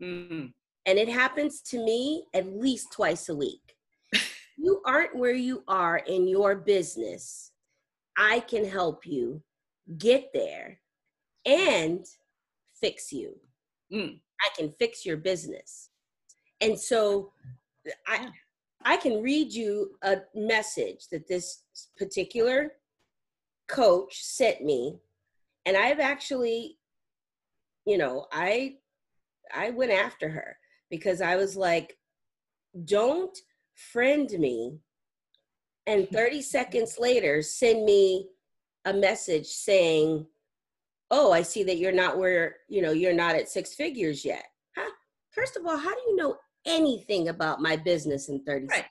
[0.02, 0.46] Mm-hmm.
[0.86, 3.75] And it happens to me at least twice a week.
[4.58, 7.52] You aren't where you are in your business.
[8.18, 9.42] I can help you
[9.98, 10.80] get there
[11.46, 12.06] and
[12.80, 13.36] fix you.
[13.94, 14.20] Mm.
[14.42, 15.90] I can fix your business.
[16.62, 17.32] And so
[18.08, 18.30] I
[18.84, 21.64] I can read you a message that this
[21.98, 22.74] particular
[23.68, 25.00] coach sent me
[25.66, 26.78] and I've actually
[27.86, 28.78] you know, I
[29.54, 30.58] I went after her
[30.90, 31.98] because I was like
[32.84, 33.38] don't
[33.76, 34.80] friend me
[35.88, 38.28] and 30 seconds later send me
[38.86, 40.26] a message saying
[41.12, 44.46] oh i see that you're not where you know you're not at six figures yet
[44.78, 44.90] huh?
[45.32, 46.36] first of all how do you know
[46.66, 48.76] anything about my business in 30 right.
[48.76, 48.90] seconds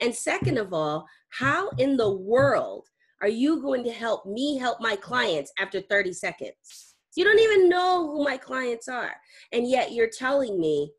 [0.00, 2.86] and second of all how in the world
[3.20, 7.68] are you going to help me help my clients after 30 seconds you don't even
[7.68, 9.14] know who my clients are
[9.52, 10.90] and yet you're telling me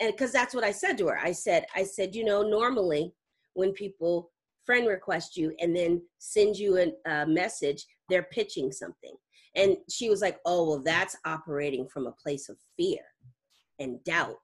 [0.00, 3.12] and because that's what i said to her i said i said you know normally
[3.54, 4.30] when people
[4.64, 9.14] friend request you and then send you a, a message they're pitching something
[9.58, 13.00] and she was like, oh, well, that's operating from a place of fear
[13.80, 14.36] and doubt.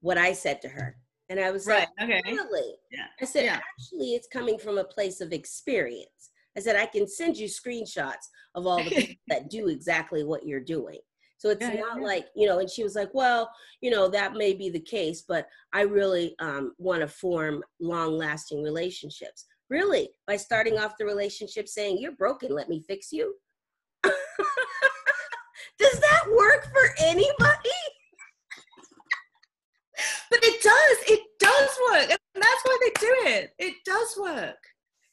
[0.00, 0.96] What I said to her.
[1.28, 1.88] And I was right.
[1.98, 2.22] like, okay.
[2.30, 2.74] really?
[2.92, 3.06] Yeah.
[3.20, 3.58] I said, yeah.
[3.58, 6.30] actually, it's coming from a place of experience.
[6.56, 10.46] I said, I can send you screenshots of all the people that do exactly what
[10.46, 11.00] you're doing.
[11.38, 12.06] So it's yeah, not yeah.
[12.06, 15.22] like, you know, and she was like, well, you know, that may be the case,
[15.26, 19.44] but I really um, want to form long lasting relationships.
[19.68, 20.08] Really?
[20.26, 23.34] By starting off the relationship saying, You're broken, let me fix you?
[24.04, 24.12] Does
[26.00, 27.70] that work for anybody?
[30.30, 30.98] but it does.
[31.08, 33.50] It does work, and that's why they do it.
[33.58, 34.58] It does work.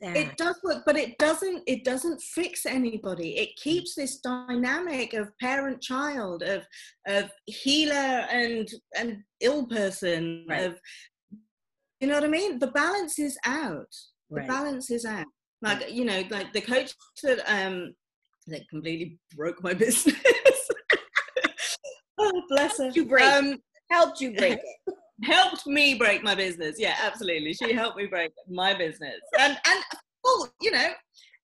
[0.05, 1.63] It does work, but it doesn't.
[1.65, 3.37] It doesn't fix anybody.
[3.37, 6.63] It keeps this dynamic of parent-child, of
[7.07, 10.45] of healer and and ill person.
[10.49, 10.65] Right.
[10.65, 10.79] Of
[11.99, 12.59] you know what I mean.
[12.59, 13.93] The balance is out.
[14.29, 14.47] The right.
[14.47, 15.27] balance is out.
[15.61, 17.93] Like you know, like the coach that um
[18.47, 20.17] that completely broke my business.
[22.19, 22.89] oh, bless her.
[22.89, 23.23] You break.
[23.23, 23.57] Um,
[23.89, 24.95] helped you break it.
[25.23, 26.75] Helped me break my business.
[26.79, 27.53] Yeah, absolutely.
[27.53, 29.19] She helped me break my business.
[29.39, 29.83] And and
[30.23, 30.89] well, you know,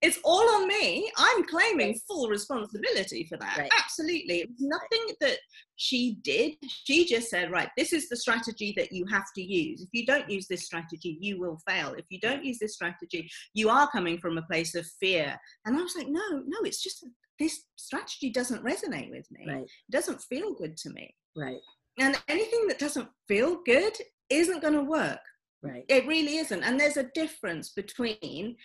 [0.02, 1.12] it's all on me.
[1.18, 3.58] I'm claiming full responsibility for that.
[3.58, 3.72] Right.
[3.78, 4.40] Absolutely.
[4.42, 5.38] It's nothing that
[5.76, 6.54] she did.
[6.86, 9.82] She just said, right, this is the strategy that you have to use.
[9.82, 11.94] If you don't use this strategy, you will fail.
[11.98, 15.38] If you don't use this strategy, you are coming from a place of fear.
[15.66, 17.06] And I was like, no, no, it's just
[17.38, 19.46] this strategy doesn't resonate with me.
[19.48, 19.64] Right.
[19.64, 21.14] It doesn't feel good to me.
[21.36, 21.60] Right.
[22.00, 23.94] And anything that doesn't feel good
[24.30, 25.20] isn't going to work.
[25.62, 25.84] Right.
[25.90, 26.64] It really isn't.
[26.64, 28.56] And there's a difference between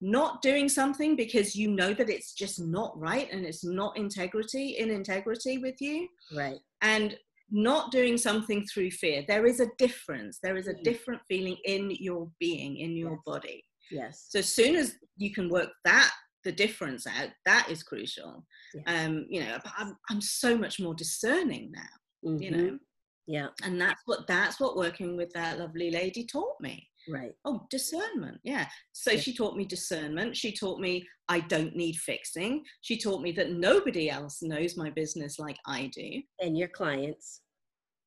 [0.00, 4.76] not doing something because you know that it's just not right and it's not integrity
[4.78, 6.06] in integrity with you.
[6.34, 6.58] Right.
[6.82, 7.16] And
[7.50, 9.24] not doing something through fear.
[9.26, 10.38] There is a difference.
[10.42, 10.82] There is a mm.
[10.82, 13.20] different feeling in your being, in your yes.
[13.24, 13.64] body.
[13.90, 14.26] Yes.
[14.30, 16.10] So as soon as you can work that
[16.44, 18.44] the difference out, that is crucial.
[18.74, 18.84] Yes.
[18.86, 21.82] Um, you know, I'm, I'm so much more discerning now
[22.26, 22.42] mm-hmm.
[22.42, 22.78] you know?
[23.26, 23.48] Yeah.
[23.64, 26.86] And that's what that's what working with that lovely lady taught me.
[27.08, 27.32] Right.
[27.44, 28.66] Oh discernment yeah.
[28.92, 30.36] So she taught me discernment.
[30.36, 32.62] She taught me i don't need fixing.
[32.82, 36.22] She taught me that nobody else knows my business like i do.
[36.40, 37.40] And your clients.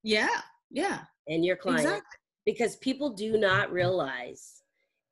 [0.03, 1.01] Yeah yeah.
[1.27, 1.83] And your clients.
[1.83, 2.17] Exactly.
[2.45, 4.61] because people do not realize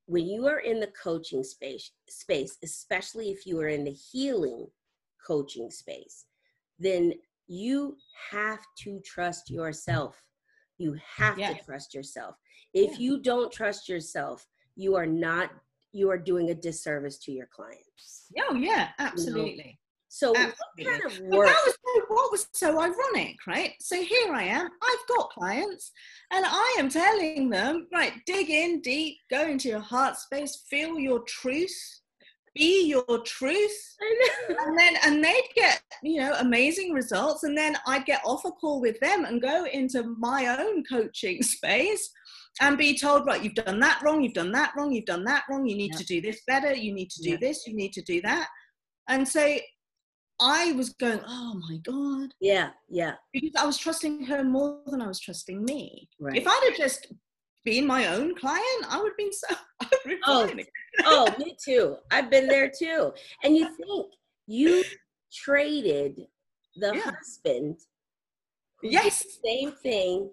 [0.06, 4.66] when you are in the coaching space space especially if you are in the healing
[5.26, 6.26] coaching space
[6.80, 7.14] then
[7.48, 7.98] you
[8.32, 10.22] have to trust yourself.
[10.78, 12.36] You have to trust yourself.
[12.74, 12.98] If yeah.
[13.00, 15.50] you don't trust yourself, you are not
[15.94, 18.26] you are doing a disservice to your clients.
[18.40, 19.52] Oh yeah, absolutely.
[19.52, 19.72] You know?
[20.10, 20.56] So absolutely.
[20.78, 21.48] what kind of work?
[21.48, 23.74] That was so, what was so ironic, right?
[23.82, 24.70] So here I am.
[24.82, 25.92] I've got clients,
[26.32, 30.98] and I am telling them, right, dig in deep, go into your heart space, feel
[30.98, 32.02] your truth,
[32.58, 33.96] be your truth.
[34.50, 37.44] And then and they'd get you know amazing results.
[37.44, 41.42] And then i'd get off a call with them and go into my own coaching
[41.56, 42.10] space
[42.62, 45.44] and be told right you've done that wrong you've done that wrong you've done that
[45.50, 45.68] wrong.
[45.68, 45.98] You need yeah.
[46.00, 46.74] to do this better.
[46.74, 47.38] You need to do yeah.
[47.40, 47.68] this.
[47.68, 48.48] You need to do that.
[49.08, 49.58] And so
[50.40, 52.34] i was going oh my god.
[52.40, 53.14] Yeah yeah.
[53.34, 56.08] Because i was trusting her more than i was trusting me.
[56.20, 56.38] Right.
[56.38, 57.08] if i'd have just
[57.68, 59.56] been my own client i would have been so
[60.26, 60.50] oh,
[61.06, 61.98] oh, me too.
[62.12, 63.14] I've been there too.
[63.44, 64.14] And you think
[64.48, 64.84] you
[65.34, 66.22] traded
[66.76, 67.12] the yeah.
[67.12, 67.78] husband.
[68.84, 69.24] Yes.
[69.44, 70.30] same thing.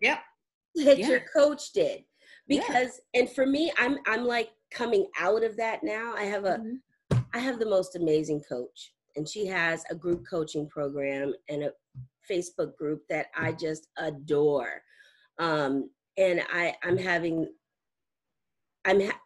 [0.00, 0.18] Yep.
[0.76, 1.08] That yeah.
[1.08, 2.04] your coach did.
[2.46, 3.20] Because yeah.
[3.20, 6.14] and for me, I'm I'm like coming out of that now.
[6.16, 7.18] I have a mm-hmm.
[7.34, 8.92] I have the most amazing coach.
[9.16, 11.72] And she has a group coaching program and a
[12.30, 14.82] Facebook group that I just adore.
[15.40, 17.48] Um, and I, I'm having
[18.84, 19.20] I'm ha-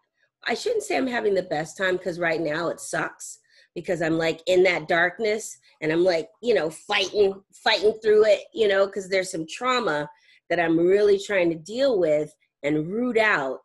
[0.47, 3.39] I shouldn't say I'm having the best time because right now it sucks
[3.75, 8.41] because I'm like in that darkness and I'm like, you know, fighting, fighting through it,
[8.53, 10.09] you know, because there's some trauma
[10.51, 13.61] that I'm really trying to deal with and root out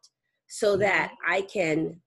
[0.47, 0.81] so mm-hmm.
[0.81, 1.99] that I can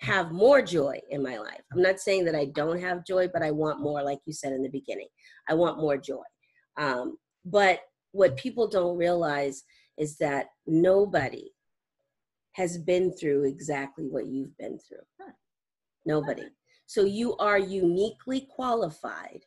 [0.00, 1.60] have more joy in my life.
[1.72, 4.52] I'm not saying that I don't have joy, but I want more, like you said
[4.52, 5.08] in the beginning.
[5.48, 6.22] I want more joy.
[6.76, 7.80] Um, but
[8.12, 9.62] what people don't realize
[10.00, 11.52] is that nobody
[12.52, 15.06] has been through exactly what you've been through.
[16.06, 16.46] Nobody.
[16.86, 19.44] So you are uniquely qualified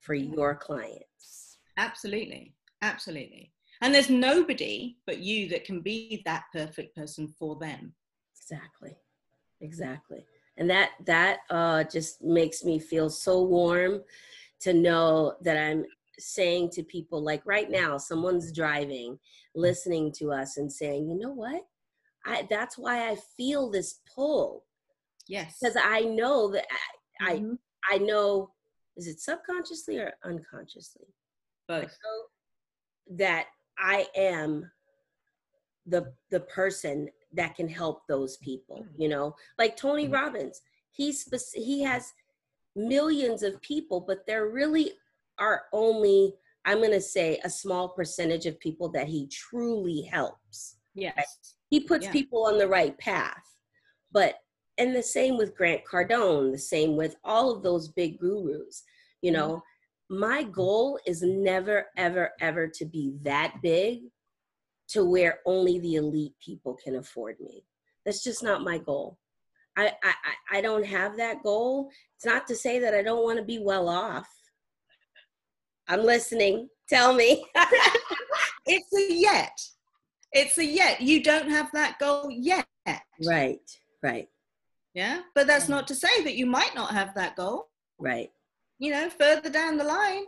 [0.00, 1.58] for your clients.
[1.78, 2.54] Absolutely.
[2.82, 3.52] Absolutely.
[3.80, 7.94] And there's nobody but you that can be that perfect person for them.
[8.36, 8.96] Exactly.
[9.62, 10.24] Exactly.
[10.58, 14.02] And that that uh, just makes me feel so warm
[14.60, 15.86] to know that I'm
[16.18, 19.18] saying to people like right now someone's driving
[19.54, 21.62] listening to us and saying you know what
[22.26, 24.64] I, that's why I feel this pull.
[25.28, 25.58] Yes.
[25.60, 26.66] Because I know that
[27.20, 27.54] I, mm-hmm.
[27.90, 28.50] I, I know,
[28.96, 31.06] is it subconsciously or unconsciously?
[31.66, 31.96] Both.
[33.16, 33.46] that
[33.78, 34.70] I am
[35.86, 38.82] the the person that can help those people.
[38.82, 39.02] Mm-hmm.
[39.02, 40.14] You know, like Tony mm-hmm.
[40.14, 40.60] Robbins.
[40.92, 42.12] He's he has
[42.76, 44.92] millions of people, but there really
[45.38, 46.32] are only
[46.66, 50.76] I'm going to say a small percentage of people that he truly helps.
[50.94, 52.12] Yes he puts yeah.
[52.12, 53.42] people on the right path
[54.12, 54.36] but
[54.78, 58.84] and the same with grant cardone the same with all of those big gurus
[59.22, 59.40] you mm-hmm.
[59.40, 59.62] know
[60.10, 64.02] my goal is never, ever, ever to be that big
[64.88, 67.64] to where only the elite people can afford me.
[68.04, 69.18] That's just not my goal.
[69.76, 71.88] I, I, I don't have that goal.
[72.16, 74.28] It's not to say that I don't want to be well off.
[75.88, 76.68] I'm listening.
[76.88, 77.44] Tell me.
[78.66, 79.60] it's a yet.
[80.32, 81.00] It's a yet.
[81.00, 82.66] You don't have that goal yet.
[83.24, 83.60] Right,
[84.02, 84.28] right.
[84.94, 85.22] Yeah.
[85.34, 87.68] But that's not to say that you might not have that goal.
[87.98, 88.30] Right.
[88.78, 90.24] You know, further down the line.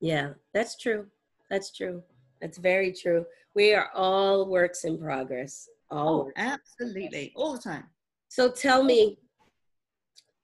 [0.00, 1.06] Yeah, that's true.
[1.50, 2.02] That's true.
[2.40, 3.24] That's very true.
[3.54, 5.68] We are all works in progress.
[5.90, 7.32] All oh, absolutely.
[7.36, 7.84] All the time.
[8.28, 9.18] So tell me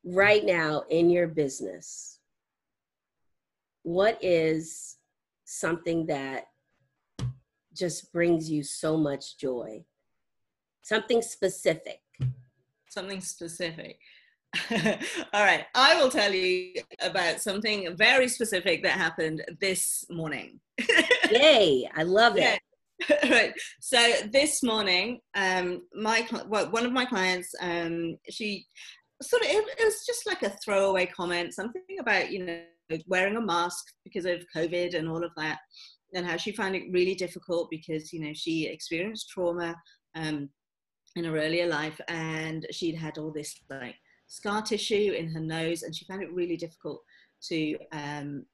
[0.04, 2.17] right now in your business,
[3.88, 4.96] what is
[5.46, 6.44] something that
[7.74, 9.82] just brings you so much joy?
[10.82, 12.02] Something specific.
[12.90, 13.98] Something specific.
[14.70, 20.60] All right, I will tell you about something very specific that happened this morning.
[21.30, 22.60] Yay, I love it.
[23.30, 23.52] Right.
[23.80, 28.66] So this morning, um, my well, one of my clients, um, she
[29.22, 32.60] sort of it, it was just like a throwaway comment, something about you know
[33.06, 35.58] wearing a mask because of COVID and all of that,
[36.14, 39.74] and how she found it really difficult because you know she experienced trauma
[40.14, 40.48] um,
[41.16, 45.82] in her earlier life, and she'd had all this like scar tissue in her nose,
[45.82, 47.02] and she found it really difficult
[47.48, 48.44] to um,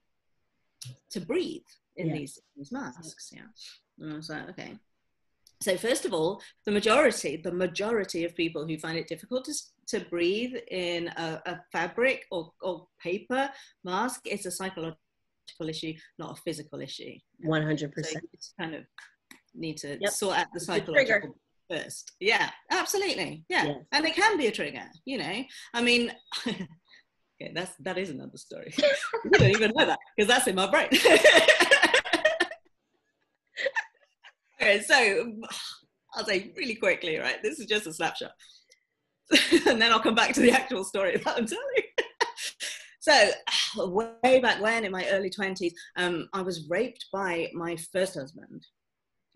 [1.10, 1.62] to breathe
[1.96, 2.14] in yeah.
[2.14, 3.32] these, these masks.
[3.32, 3.42] Yeah.
[3.98, 4.78] And I was like, okay.
[5.60, 9.54] So first of all, the majority, the majority of people who find it difficult to,
[9.88, 13.50] to breathe in a, a fabric or, or paper
[13.84, 14.98] mask, it's a psychological
[15.68, 17.14] issue, not a physical issue.
[17.46, 17.90] 100%.
[18.04, 18.20] So
[18.60, 18.84] kind of
[19.54, 20.10] need to yep.
[20.12, 21.36] sort out the psychological
[21.70, 22.12] first.
[22.20, 23.44] Yeah, absolutely.
[23.48, 23.64] Yeah.
[23.64, 23.76] Yes.
[23.92, 25.44] And it can be a trigger, you know.
[25.72, 26.12] I mean,
[26.46, 26.68] okay,
[27.54, 28.74] that's that is another story.
[29.24, 30.88] you don't even know that because that's in my brain.
[34.60, 35.32] okay, so
[36.14, 37.42] I'll say really quickly, right?
[37.42, 38.32] This is just a snapshot.
[39.66, 41.64] and then I'll come back to the actual story that I'm telling.
[43.00, 43.30] so,
[44.22, 48.66] way back when, in my early 20s, um, I was raped by my first husband,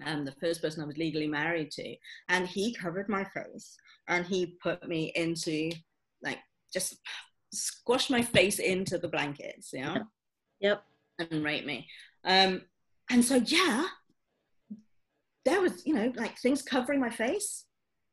[0.04, 1.96] um, the first person I was legally married to.
[2.28, 3.76] And he covered my face
[4.08, 5.70] and he put me into,
[6.22, 6.38] like,
[6.72, 6.96] just
[7.52, 10.02] squashed my face into the blankets, you know?
[10.60, 10.82] Yep.
[11.18, 11.88] And raped me.
[12.24, 12.62] Um,
[13.10, 13.86] and so, yeah,
[15.44, 17.64] there was, you know, like things covering my face.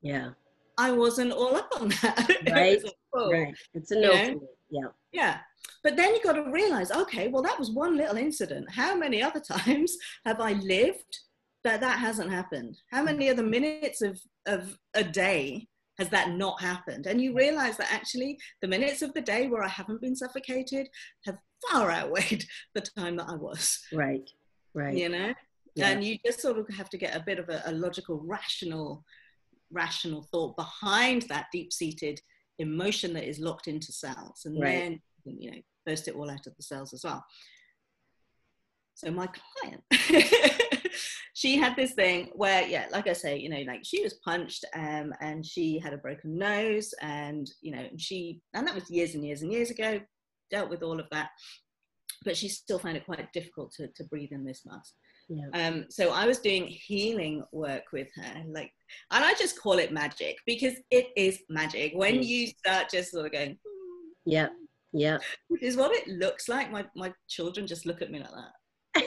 [0.02, 0.30] Yeah.
[0.78, 2.30] I wasn't all up on that.
[2.52, 2.82] Right.
[3.14, 3.56] oh, right.
[3.74, 4.12] It's a no.
[4.12, 4.42] You know?
[4.70, 4.88] Yeah.
[5.12, 5.38] Yeah.
[5.84, 8.70] But then you got to realize, okay, well, that was one little incident.
[8.72, 11.20] How many other times have I lived
[11.64, 12.78] that that hasn't happened?
[12.92, 15.68] How many other minutes of, of a day
[15.98, 17.08] has that not happened?
[17.08, 20.88] And you realize that actually the minutes of the day where I haven't been suffocated
[21.26, 21.38] have
[21.70, 23.80] far outweighed the time that I was.
[23.94, 24.30] Right.
[24.74, 24.96] Right.
[24.96, 25.34] You know?
[25.76, 25.90] yeah.
[25.90, 29.04] and you just sort of have to get a bit of a, a logical rational
[29.72, 32.20] rational thought behind that deep-seated
[32.60, 34.42] emotion that is locked into cells.
[34.46, 35.00] And right.
[35.26, 37.24] then you know burst it all out of the cells as well.
[38.96, 39.84] So my client
[41.34, 44.64] she had this thing where yeah like i say you know like she was punched
[44.74, 49.16] um, and she had a broken nose and you know she and that was years
[49.16, 50.00] and years and years ago
[50.50, 51.30] dealt with all of that.
[52.24, 54.94] But she still found it quite difficult to, to breathe in this mask
[55.28, 55.48] yeah.
[55.54, 58.72] Um, so I was doing healing work with her, like,
[59.12, 63.26] and I just call it magic because it is magic when you start just sort
[63.26, 64.50] of going, hmm, yeah,
[64.94, 65.18] yeah,
[65.48, 66.72] which is what it looks like.
[66.72, 68.52] My my children just look at me like that.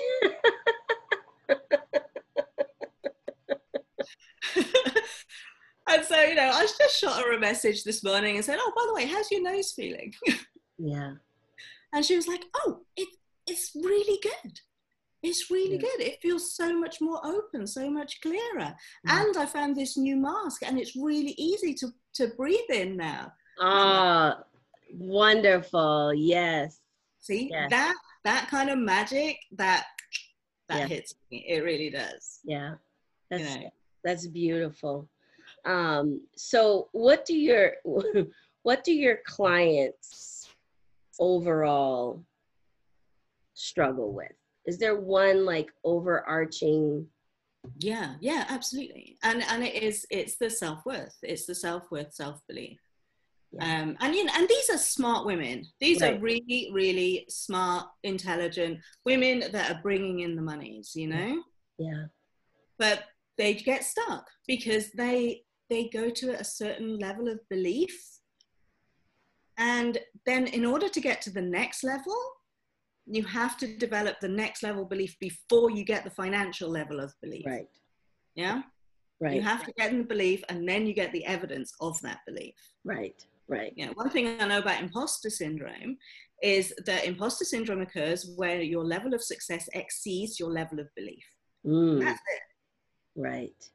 [5.89, 8.73] and so you know, I just shot her a message this morning and said, "Oh,
[8.75, 10.13] by the way, how's your nose feeling?"
[10.79, 11.13] yeah,
[11.93, 13.07] and she was like, "Oh, it
[13.47, 14.61] it's really good."
[15.23, 15.81] It's really yeah.
[15.81, 16.01] good.
[16.01, 18.75] It feels so much more open, so much clearer.
[19.05, 19.25] Yeah.
[19.25, 23.33] And I found this new mask, and it's really easy to to breathe in now.
[23.61, 24.43] Ah,
[24.93, 26.15] wonderful!
[26.15, 26.81] Yes.
[27.19, 27.69] See yes.
[27.71, 27.95] that
[28.25, 29.87] that kind of magic that
[30.69, 30.87] that yeah.
[30.87, 31.45] hits me.
[31.49, 32.41] It really does.
[32.45, 32.75] Yeah,
[33.31, 33.71] that's you know?
[34.05, 35.09] that's beautiful.
[35.65, 37.73] Um, so, what do your
[38.63, 40.49] what do your clients
[41.19, 42.23] overall
[43.55, 44.33] struggle with?
[44.69, 47.07] Is there one like overarching
[47.79, 49.19] yeah yeah absolutely.
[49.23, 51.17] And and it is it's the self-worth.
[51.23, 52.79] It's the self-worth self-belief.
[53.53, 53.83] Yeah.
[53.83, 55.65] um and you know and these are smart women.
[55.81, 56.17] These right.
[56.17, 61.43] are really really smart intelligent women that are bringing in the monies you know?
[61.79, 62.05] Yeah.
[62.79, 63.05] But
[63.39, 67.95] they get stuck because they they go to a certain level of belief.
[69.59, 72.17] And then in order to get to the next level
[73.11, 77.13] you have to develop the next level belief before you get the financial level of
[77.23, 77.47] belief.
[77.47, 77.69] Right.
[78.35, 78.63] Yeah.
[79.21, 79.35] Right.
[79.35, 82.21] You have to get in the belief and then you get the evidence of that
[82.27, 82.55] belief.
[82.85, 83.25] Right.
[83.49, 83.73] Right.
[83.77, 83.91] Yeah.
[83.95, 85.97] One thing I know about imposter syndrome
[86.43, 91.25] is that imposter syndrome occurs where your level of success exceeds your level of belief.
[91.67, 93.21] Mm, That's it.
[93.21, 93.71] right.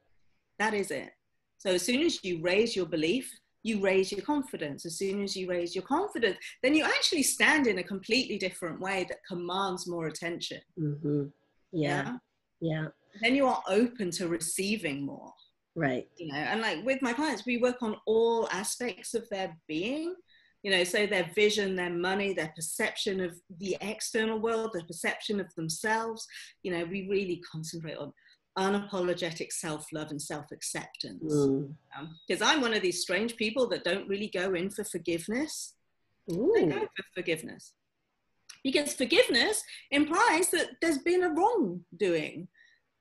[0.58, 1.10] That is it.
[1.58, 3.30] So as soon as you raise your belief,
[3.64, 4.86] you raise your confidence.
[4.86, 8.78] As soon as you raise your confidence, then you actually stand in a completely different
[8.78, 10.60] way that commands more attention.
[10.78, 11.24] Mm-hmm.
[11.72, 12.18] Yeah.
[12.60, 12.88] Yeah.
[13.22, 15.32] Then you are open to receiving more.
[15.74, 16.06] Right.
[16.18, 20.14] You know, and like with my clients, we work on all aspects of their being.
[20.62, 25.38] You know, so their vision, their money, their perception of the external world, their perception
[25.38, 26.26] of themselves.
[26.62, 28.12] You know, we really concentrate on
[28.58, 31.22] unapologetic self love and self acceptance.
[32.26, 32.46] Because Mm.
[32.46, 35.74] I'm one of these strange people that don't really go in for forgiveness.
[36.30, 36.66] I Ooh.
[36.68, 37.72] go for forgiveness.
[38.62, 42.48] Because forgiveness implies that there's been a wrongdoing.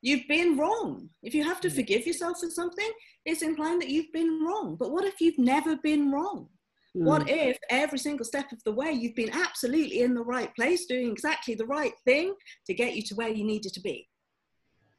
[0.01, 1.09] You've been wrong.
[1.21, 1.75] If you have to Mm.
[1.75, 2.91] forgive yourself for something,
[3.25, 4.75] it's implying that you've been wrong.
[4.75, 6.49] But what if you've never been wrong?
[6.95, 7.49] What Mm.
[7.51, 11.09] if every single step of the way you've been absolutely in the right place, doing
[11.11, 12.35] exactly the right thing
[12.67, 14.09] to get you to where you needed to be?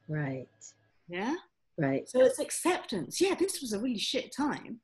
[0.07, 0.47] Right.
[1.07, 1.35] Yeah?
[1.77, 2.07] Right.
[2.07, 3.19] So it's acceptance.
[3.19, 4.79] Yeah, this was a really shit time.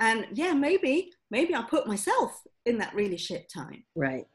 [0.00, 3.84] And yeah, maybe, maybe I put myself in that really shit time.
[3.94, 4.26] Right.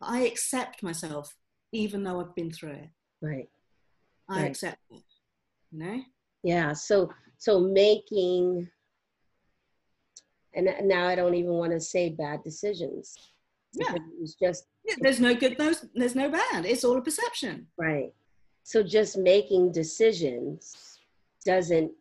[0.00, 1.34] I accept myself
[1.72, 2.88] even though I've been through it.
[3.20, 3.48] Right.
[4.28, 4.50] I Right.
[4.50, 5.02] accept it.
[5.70, 6.02] You know?
[6.42, 6.72] Yeah.
[6.72, 8.68] So so making
[10.54, 13.14] and now I don't even want to say bad decisions.
[13.72, 13.92] Yeah.
[13.92, 16.66] because It was just Yeah, There's no good, no, there's no bad.
[16.66, 17.68] It's all a perception.
[17.76, 18.12] right.
[18.62, 20.98] So just making decisions
[21.44, 21.92] doesn't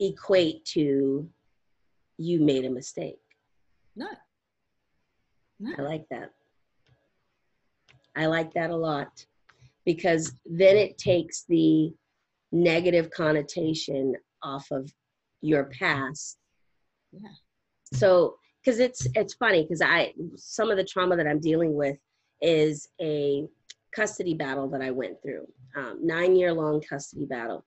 [0.00, 1.28] equate to
[2.18, 3.20] you made a mistake.
[3.94, 4.08] No.
[5.58, 5.72] No.
[5.78, 6.32] I like that.
[8.14, 9.24] I like that a lot
[9.84, 11.92] because then it takes the
[12.52, 14.92] negative connotation off of
[15.42, 16.38] your past.
[17.12, 17.28] Yeah.
[17.94, 21.98] So, because it's it's funny because I some of the trauma that I'm dealing with
[22.42, 23.46] is a
[23.96, 27.64] custody battle that I went through, um, nine year long custody battle,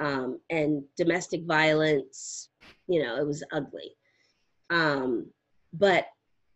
[0.00, 2.48] um, and domestic violence.
[2.88, 3.94] You know, it was ugly.
[4.70, 5.30] Um,
[5.72, 6.06] but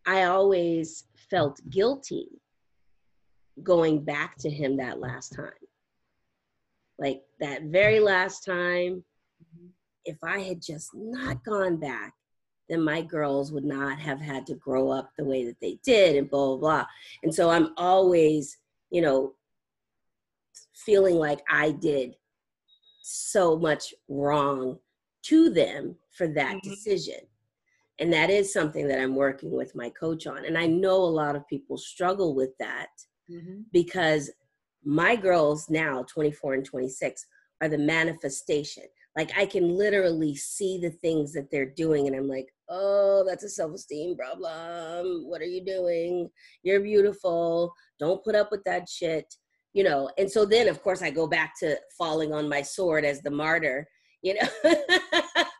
[0.05, 2.27] I always felt guilty
[3.63, 5.51] going back to him that last time.
[6.97, 9.03] Like that very last time,
[10.05, 12.13] if I had just not gone back,
[12.69, 16.15] then my girls would not have had to grow up the way that they did
[16.15, 16.85] and blah, blah, blah.
[17.23, 18.57] And so I'm always,
[18.91, 19.33] you know,
[20.73, 22.15] feeling like I did
[23.01, 24.77] so much wrong
[25.23, 26.61] to them for that Mhm.
[26.61, 27.19] decision.
[27.99, 30.45] And that is something that I'm working with my coach on.
[30.45, 32.89] And I know a lot of people struggle with that
[33.29, 33.61] Mm-hmm.
[33.71, 34.29] because
[34.83, 37.25] my girls now 24 and 26
[37.61, 38.83] are the manifestation
[39.15, 43.43] like i can literally see the things that they're doing and i'm like oh that's
[43.43, 46.27] a self-esteem problem what are you doing
[46.63, 47.71] you're beautiful
[48.01, 49.27] don't put up with that shit
[49.77, 53.05] you know and so then of course i go back to falling on my sword
[53.05, 53.87] as the martyr
[54.21, 54.47] you know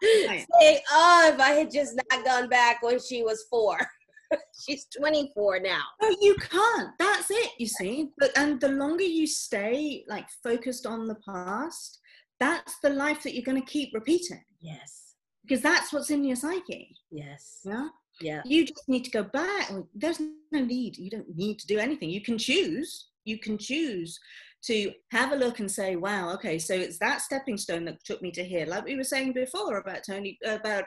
[0.04, 3.78] saying oh if i had just not gone back when she was four
[4.66, 6.89] she's 24 now No, you can't.
[7.00, 8.12] That's it, you see.
[8.18, 12.00] But and the longer you stay like focused on the past,
[12.39, 14.42] that's the life that you're gonna keep repeating.
[14.62, 16.96] yes Because that's what's in your psyche.
[17.12, 17.88] yes Yeah.
[18.22, 19.72] Yeah You just need to go back.
[19.96, 20.98] There's no need.
[20.98, 22.10] You don't need to do anything.
[22.10, 23.08] You can choose.
[23.26, 24.20] You can choose
[24.64, 28.22] to have a look and say, wow, okay, so it's that stepping stone that took
[28.22, 28.66] me to here.
[28.66, 30.86] Like we were saying before about Tony about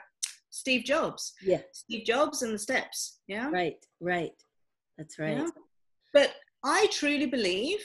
[0.49, 1.33] Steve Jobs.
[1.41, 3.19] yeah Steve Jobs and the steps.
[3.27, 3.49] Yeah.
[3.49, 4.31] Right, right.
[4.97, 5.37] That's right.
[5.37, 5.49] Yeah.
[6.13, 6.33] But
[6.63, 7.79] I truly believe,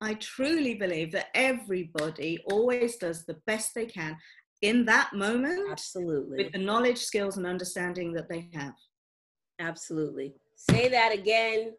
[0.00, 4.16] I truly believe that everybody always does the best they can
[4.62, 6.44] in that moment Absolutely.
[6.44, 8.74] with the knowledge, skills, and understanding that they have.
[9.60, 10.34] Absolutely.
[10.56, 11.72] Say that again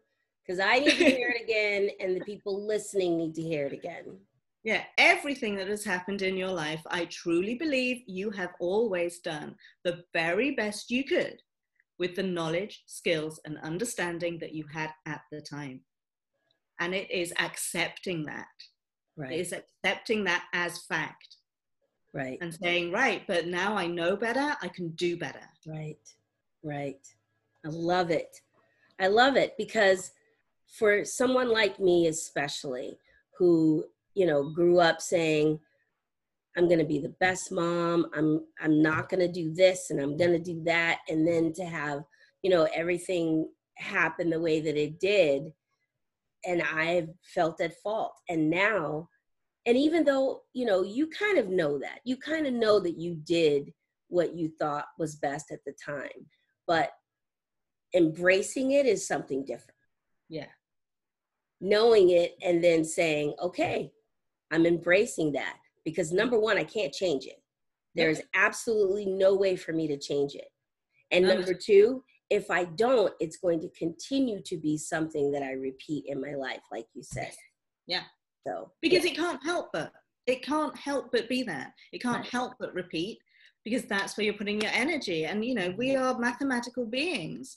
[0.44, 3.72] because I need to hear it again and the people listening need to hear it
[3.72, 4.18] again.
[4.62, 9.54] Yeah, everything that has happened in your life, I truly believe you have always done
[9.84, 11.40] the very best you could
[11.98, 15.80] with the knowledge, skills, and understanding that you had at the time.
[16.78, 18.46] And it is accepting that.
[19.16, 21.36] Right, is accepting that as fact
[22.12, 25.40] right, and saying, right, but now I know better, I can do better.
[25.66, 25.98] right,
[26.62, 27.06] right.
[27.64, 28.40] I love it.
[28.98, 30.12] I love it because
[30.78, 32.98] for someone like me, especially,
[33.38, 33.84] who,
[34.14, 35.58] you know, grew up saying,
[36.56, 38.06] I'm going to be the best mom.
[38.14, 41.52] I'm I'm not going to do this and I'm going to do that and then
[41.54, 42.02] to have,
[42.42, 43.46] you know, everything
[43.80, 45.52] happen the way that it did
[46.44, 49.08] and i've felt at fault and now
[49.66, 52.98] and even though you know you kind of know that you kind of know that
[52.98, 53.72] you did
[54.08, 56.08] what you thought was best at the time
[56.66, 56.92] but
[57.94, 59.76] embracing it is something different.
[60.28, 60.46] Yeah.
[61.60, 63.90] Knowing it and then saying okay
[64.50, 67.42] i'm embracing that because number one i can't change it.
[67.94, 70.48] There's absolutely no way for me to change it.
[71.10, 75.52] And number two if i don't it's going to continue to be something that i
[75.52, 77.32] repeat in my life like you said.
[77.86, 78.04] Yeah
[78.46, 79.12] so because yeah.
[79.12, 79.92] it can't help but
[80.26, 81.74] it can't help but be there.
[81.92, 82.30] It can't Right.
[82.30, 83.18] help but repeat
[83.64, 85.24] because that's where you're putting your energy.
[85.26, 87.56] And you know we are mathematical beings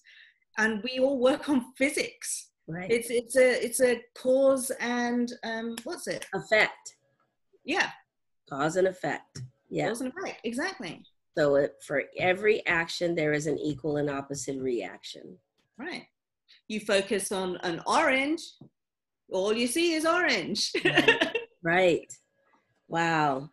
[0.57, 2.49] and we all work on physics.
[2.67, 2.89] Right.
[2.89, 6.25] It's it's a it's a cause and um what's it?
[6.33, 6.95] Effect.
[7.63, 7.89] Yeah.
[8.49, 9.41] Cause and effect.
[9.69, 9.89] Yeah.
[9.89, 10.41] Cause and effect.
[10.43, 11.03] Exactly.
[11.37, 15.37] So it, for every action there is an equal and opposite reaction.
[15.77, 16.07] Right.
[16.67, 18.41] You focus on an orange
[19.31, 20.71] all you see is orange.
[20.83, 21.31] Right.
[21.63, 22.13] right.
[22.87, 23.49] Wow.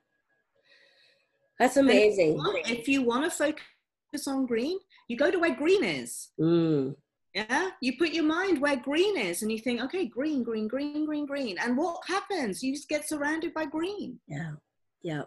[1.58, 6.28] That's amazing if you want to focus on green you go to where green is.
[6.40, 6.94] Mm,
[7.34, 11.04] Yeah, you put your mind where green is and you think, okay, green, green, green,
[11.04, 11.58] green, green.
[11.58, 12.62] And what happens?
[12.62, 14.18] You just get surrounded by green.
[14.26, 14.52] yeah.
[15.02, 15.22] Yeah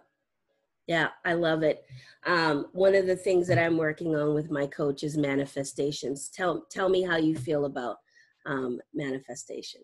[0.87, 1.85] yeah i love it.
[2.25, 6.29] Um, one of the things that i'm working on with my coach is manifestations.
[6.29, 7.97] Tell tell me how you feel about
[8.45, 9.81] um, manifestation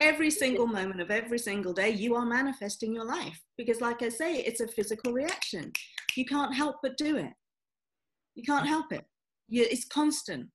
[0.00, 3.40] Every single moment of every single day, you are manifesting your life.
[3.56, 5.72] Because, like I say, it's a physical reaction.
[6.16, 7.32] You can't help but do it.
[8.34, 9.04] You can't help it.
[9.48, 10.48] You, it's constant.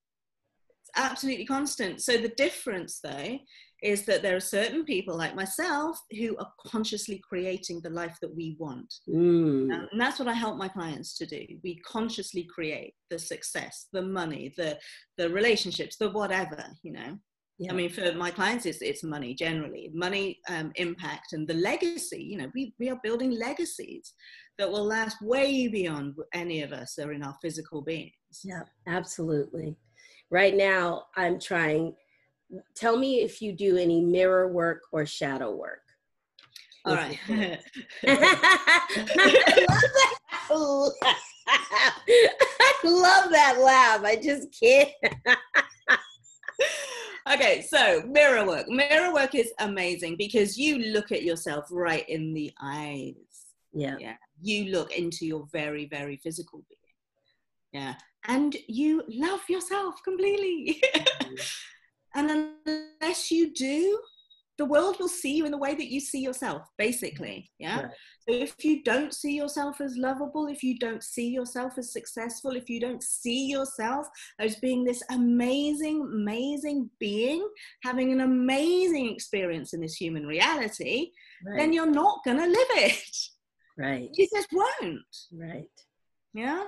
[0.81, 2.01] It's absolutely constant.
[2.01, 3.37] So, the difference, though,
[3.81, 8.33] is that there are certain people like myself who are consciously creating the life that
[8.33, 8.93] we want.
[9.09, 11.45] mm, Um, and that's what I help my clients to do.
[11.65, 14.79] We consciously create the success, the money, the
[15.17, 17.17] the relationships, the whatever, you know.
[17.59, 17.71] Yeah.
[17.71, 22.23] I mean, for my clients, it's, it's money generally, money, um, impact, and the legacy.
[22.23, 24.13] You know, we, we are building legacies
[24.57, 28.11] that will last way beyond any of us are in our physical beings.
[28.43, 29.75] Yeah, absolutely.
[30.31, 31.93] Right now, I'm trying.
[32.75, 35.81] Tell me if you do any mirror work or shadow work.
[36.85, 37.17] All right.
[37.29, 37.59] I
[40.51, 41.19] love that.
[41.47, 44.03] I love that laugh.
[44.03, 44.89] I just can't.
[47.31, 48.67] okay, so mirror work.
[48.67, 53.13] Mirror work is amazing because you look at yourself right in the eyes.
[53.73, 53.95] Yeah.
[53.99, 54.15] Yeah.
[54.41, 57.83] You look into your very, very physical being.
[57.83, 57.95] Yeah.
[58.27, 60.81] And you love yourself completely.
[62.15, 63.99] and unless you do,
[64.57, 67.51] the world will see you in the way that you see yourself, basically.
[67.57, 67.81] Yeah.
[67.81, 67.91] Right.
[68.27, 72.51] So if you don't see yourself as lovable, if you don't see yourself as successful,
[72.55, 74.07] if you don't see yourself
[74.39, 77.45] as being this amazing, amazing being,
[77.83, 81.11] having an amazing experience in this human reality,
[81.45, 81.57] Right.
[81.57, 83.17] then you're not going to live it.
[83.77, 84.09] right.
[84.13, 85.01] You just won't.
[85.33, 85.65] Right.
[86.33, 86.63] Yeah.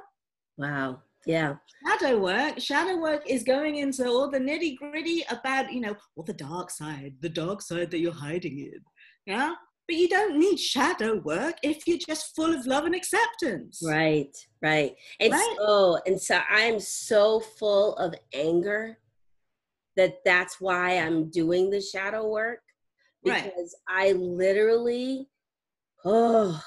[0.58, 1.04] Wow.
[1.26, 1.56] Yeah.
[1.88, 2.60] Shadow work.
[2.60, 6.70] Shadow work is going into all the nitty gritty about, you know, all the dark
[6.70, 8.82] side, the dark side that you're hiding in.
[9.26, 9.54] Yeah.
[9.88, 13.82] But you don't need shadow work if you're just full of love and acceptance.
[13.84, 14.36] Right.
[14.62, 14.96] Right.
[15.20, 15.56] And Right.
[15.58, 18.98] so, and so I'm so full of anger
[19.96, 22.62] that that's why I'm doing the shadow work
[23.24, 23.44] Right.
[23.44, 25.30] because I literally,
[26.04, 26.62] oh,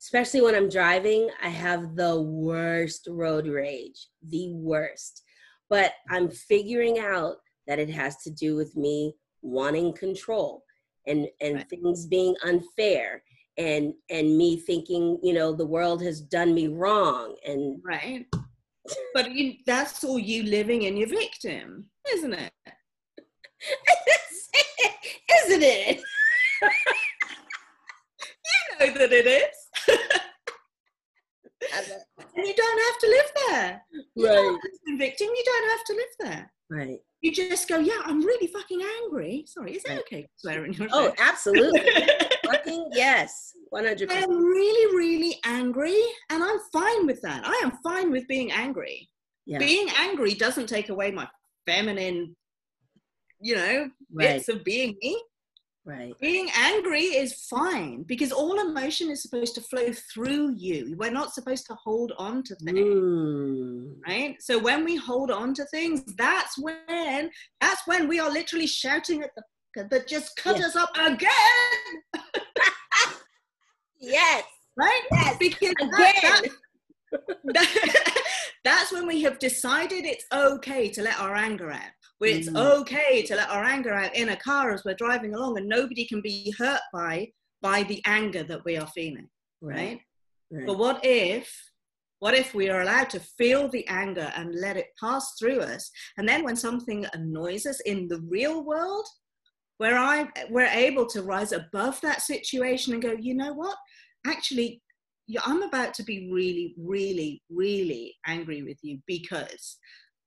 [0.00, 5.22] especially when I'm driving, I have the worst road rage, the worst.
[5.68, 7.36] But I'm figuring out
[7.66, 10.64] that it has to do with me wanting control
[11.06, 11.68] and and Right.
[11.68, 13.22] things being unfair
[13.58, 18.26] and and me thinking, you know, the world has done me wrong and Right.
[19.14, 22.52] But you, that's all you living in your victim, isn't it?
[25.46, 26.00] isn't it?
[28.80, 29.56] You know that it is.
[32.36, 33.82] and you don't have to live there.
[34.14, 34.58] You Right.
[34.86, 35.28] be victim.
[35.28, 36.52] You don't have to live there.
[36.70, 37.00] Right.
[37.22, 39.44] You just go, yeah, I'm really fucking angry.
[39.46, 39.98] Sorry, is it Right.
[40.00, 41.80] okay to swear in your Oh, absolutely.
[42.46, 43.52] Fucking yes.
[43.72, 44.10] 100%.
[44.10, 46.00] I am really, really angry,
[46.30, 47.42] and I'm fine with that.
[47.46, 49.08] I am fine with being angry.
[49.46, 49.58] Yeah.
[49.58, 51.28] Being angry doesn't take away my
[51.66, 52.34] feminine,
[53.38, 54.34] you know, Right.
[54.36, 55.22] bits of being me.
[55.86, 56.12] Right.
[56.20, 60.94] Being angry is fine because all emotion is supposed to flow through you.
[60.98, 62.78] We're not supposed to hold on to things.
[62.78, 63.96] Mm.
[64.06, 68.66] right so when we hold on to things that's when that's when we are literally
[68.66, 69.42] shouting at the
[69.90, 70.66] that just cut Yeah.
[70.66, 71.30] us up again
[74.00, 74.44] Yes.
[74.76, 75.36] right Yes.
[75.38, 76.52] because that- Again.
[77.54, 78.14] that-
[78.64, 82.80] that's when we have decided it's okay to let our anger out where it's Mm.
[82.80, 86.04] okay to let our anger out in a car as we're driving along and nobody
[86.06, 89.28] can be hurt by by the anger that we are feeling
[89.60, 90.00] right,
[90.50, 90.66] Right.
[90.66, 91.46] but what if
[92.20, 95.90] what if we are allowed to feel the anger and let it pass through us
[96.18, 99.06] and then when something annoys us in the real world
[99.78, 103.76] where i we're able to rise above that situation and go you know what
[104.26, 104.82] actually
[105.46, 109.78] i'm about to be really really really angry with you because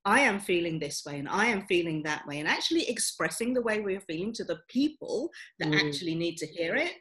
[0.06, 3.62] I am feeling this way and I am feeling that way, and actually expressing the
[3.62, 5.88] way we're feeling to the people that Mm.
[5.88, 6.94] actually need to hear it,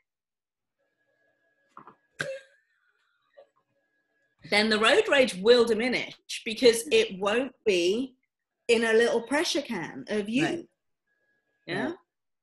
[4.50, 8.14] then the road rage will diminish because it won't be
[8.68, 10.44] in a little pressure can of you.
[10.44, 10.68] Right.
[11.66, 11.92] Yeah.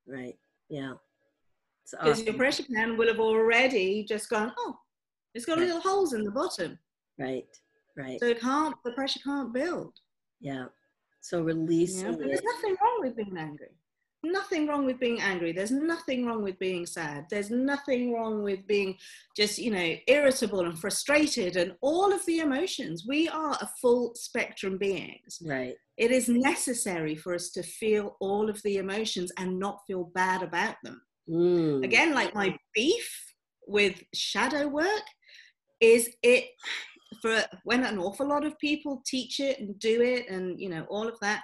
[0.07, 0.37] Right.
[0.69, 0.93] Yeah.
[1.91, 4.77] Because your pressure can will have already just gone, oh,
[5.33, 6.77] it's got little holes in the bottom.
[7.17, 7.47] Right.
[7.97, 8.19] Right.
[8.19, 9.93] So it can't, the pressure can't build.
[10.39, 10.65] Yeah.
[11.21, 13.69] So Yeah, releasing but there's nothing wrong with being angry.
[14.21, 15.53] Nothing wrong with being angry.
[15.53, 17.25] There's nothing wrong with being sad.
[17.29, 18.97] There's nothing wrong with being
[19.35, 23.05] just, you know, irritable and frustrated and all of the emotions.
[23.07, 25.39] We are a full spectrum beings.
[25.45, 25.75] Right.
[25.95, 30.43] It is necessary for us to feel all of the emotions and not feel bad
[30.43, 31.01] about them.
[31.29, 31.85] Mm.
[31.85, 33.33] Again, like my beef
[33.67, 35.03] with shadow work
[35.79, 36.45] is it
[37.21, 40.85] for when an awful lot of people teach it and do it and you know
[40.89, 41.43] all of that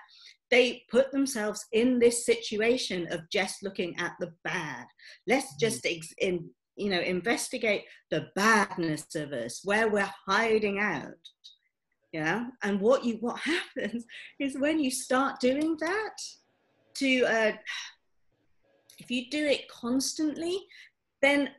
[0.52, 4.86] they put themselves in this situation of just looking at the bad.
[5.28, 11.14] Let's just ex- in, you know investigate the badness of us where we're hiding out.
[12.12, 12.48] Yeah?
[12.64, 14.06] And what you what happens
[14.40, 16.16] is when you start doing that
[16.96, 17.52] to uh,
[19.00, 20.60] if you do it constantly
[21.22, 21.50] then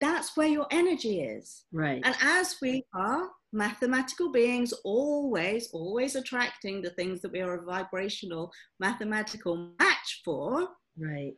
[0.00, 1.64] that's where your energy is.
[1.72, 2.02] Right.
[2.04, 7.64] and as we are mathematical beings, always, always attracting the things that we are a
[7.64, 11.36] vibrational mathematical match for, Right.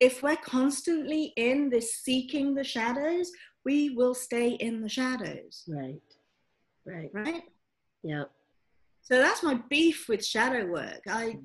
[0.00, 3.30] if we're constantly in this seeking the shadows,
[3.64, 6.00] we will stay in the shadows, Right.
[6.84, 7.10] Right.
[7.12, 7.42] right?
[8.02, 8.24] Yeah.
[9.02, 11.02] So that's my beef with shadow work.
[11.08, 11.38] I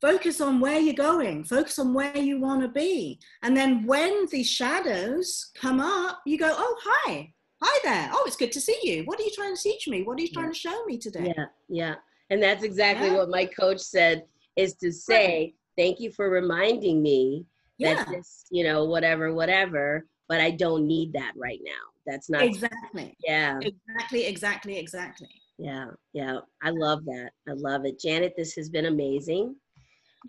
[0.00, 3.18] focus on where you're going, focus on where you want to be.
[3.42, 8.10] And then when the shadows come up, you go, oh, hi, hi there.
[8.12, 9.02] Oh, it's good to see you.
[9.04, 10.02] What are you trying to teach me?
[10.02, 11.32] What are you trying to show me today?
[11.36, 11.46] Yeah.
[11.68, 11.94] Yeah.
[12.30, 13.16] And that's exactly Yeah.
[13.16, 14.24] what my coach said
[14.56, 17.46] is to say, thank you for reminding me
[17.78, 21.72] Yeah, that this, you know, whatever, whatever, but I don't need that right now.
[22.06, 23.16] That's not, exactly.
[23.24, 23.60] yeah.
[23.60, 25.28] Exactly, exactly, exactly.
[25.58, 27.30] Yeah, yeah, I love that.
[27.48, 28.00] I love it.
[28.00, 29.56] Janet, this has been amazing.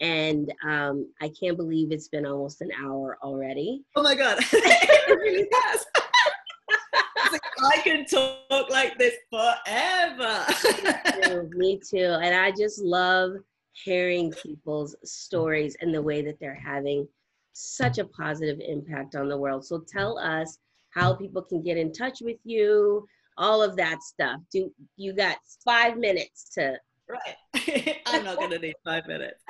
[0.01, 3.83] And um, I can't believe it's been almost an hour already.
[3.95, 4.37] Oh my God.
[4.51, 5.85] it really has.
[7.17, 10.45] It's like, I can talk like this forever.
[11.23, 12.17] Too, Me too.
[12.21, 13.33] And I just love
[13.71, 17.07] hearing people's stories and the way that they're having
[17.53, 19.65] such a positive impact on the world.
[19.65, 20.59] So tell us
[20.91, 23.07] how people can get in touch with you,
[23.37, 24.41] all of that stuff.
[24.51, 26.77] Do you got five minutes to
[27.09, 27.97] Right.
[28.05, 29.41] I'm not going to need five minutes.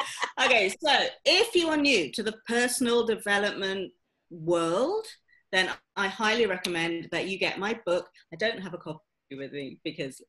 [0.44, 3.92] Okay, so if you are new to the personal development
[4.30, 5.06] world,
[5.52, 8.08] then I highly recommend that you get my book.
[8.34, 9.00] I don't have a copy
[9.32, 10.22] with me because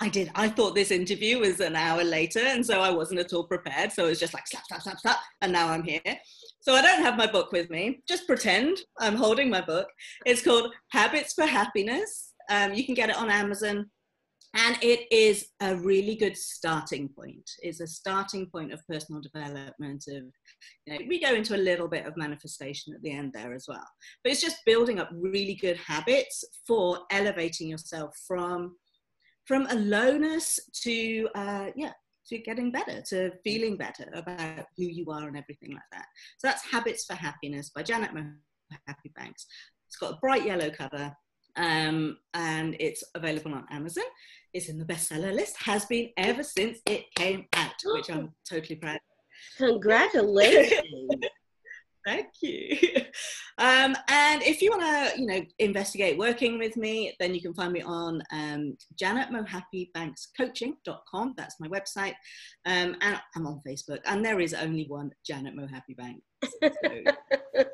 [0.00, 0.30] I did.
[0.34, 3.92] I thought this interview was an hour later, and so I wasn't at all prepared.
[3.92, 6.00] So it was just like slap, slap, slap, slap, and now I'm here.
[6.60, 8.02] So I don't have my book with me.
[8.08, 9.86] Just pretend I'm holding my book.
[10.26, 12.32] It's called Habits for Happiness.
[12.50, 13.90] Um, you can get it on Amazon
[14.54, 17.50] and it is a really good starting point.
[17.58, 20.24] It's a starting point of personal development of
[20.86, 23.66] you know, we go into a little bit of manifestation at the end there as
[23.68, 23.86] well.
[24.22, 28.76] But it's just building up really good habits for elevating yourself from
[29.46, 31.92] from a lowness to uh yeah
[32.26, 36.06] to getting better to feeling better about who you are and everything like that.
[36.38, 39.46] So that's habits for happiness by janet Mohapi-Banks.
[39.86, 41.14] It's got a bright yellow cover
[41.56, 44.04] um, and it's available on Amazon.
[44.54, 48.76] It's in the bestseller list, has been ever since it came out, which I'm totally
[48.76, 49.00] proud.
[49.58, 51.10] congratulations.
[52.06, 52.76] Thank you.
[53.56, 57.54] Um, and if you want to, you know, investigate working with me, then you can
[57.54, 61.34] find me on um, janetmohapibankscoaching.com.
[61.36, 62.12] That's my website.
[62.66, 64.00] Um, and I'm on Facebook.
[64.04, 66.22] And there is only one Janet Mohapi-Banks.
[66.42, 66.70] So,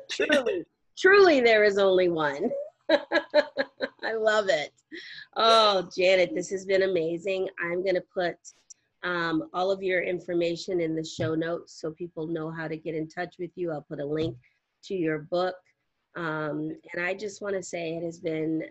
[0.11, 0.63] truly,
[0.97, 2.49] truly, there is only one.
[4.03, 4.73] I love it.
[5.35, 7.47] Oh, Janet, this has been amazing.
[7.63, 8.35] I'm going to put
[9.03, 12.95] um, all of your information in the show notes so people know how to get
[12.95, 13.71] in touch with you.
[13.71, 14.35] I'll put a link
[14.85, 15.55] to your book.
[16.15, 18.63] Um, and I just want to say it has been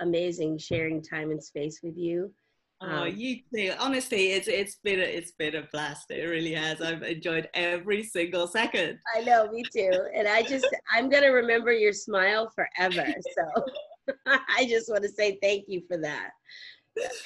[0.00, 2.32] amazing sharing time and space with you.
[2.80, 3.72] Oh, um, you too.
[3.78, 6.10] Honestly, it's it's been a, it's been a blast.
[6.10, 6.80] It really has.
[6.80, 8.98] I've enjoyed every single second.
[9.16, 9.90] I know, me too.
[10.14, 13.04] And I just I'm gonna remember your smile forever.
[13.34, 16.30] So I just want to say thank you for that.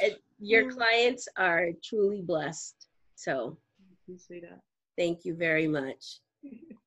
[0.00, 0.76] It, your mm.
[0.76, 2.86] clients are truly blessed.
[3.14, 3.58] So
[4.06, 4.60] you see that.
[4.96, 6.20] Thank you very much.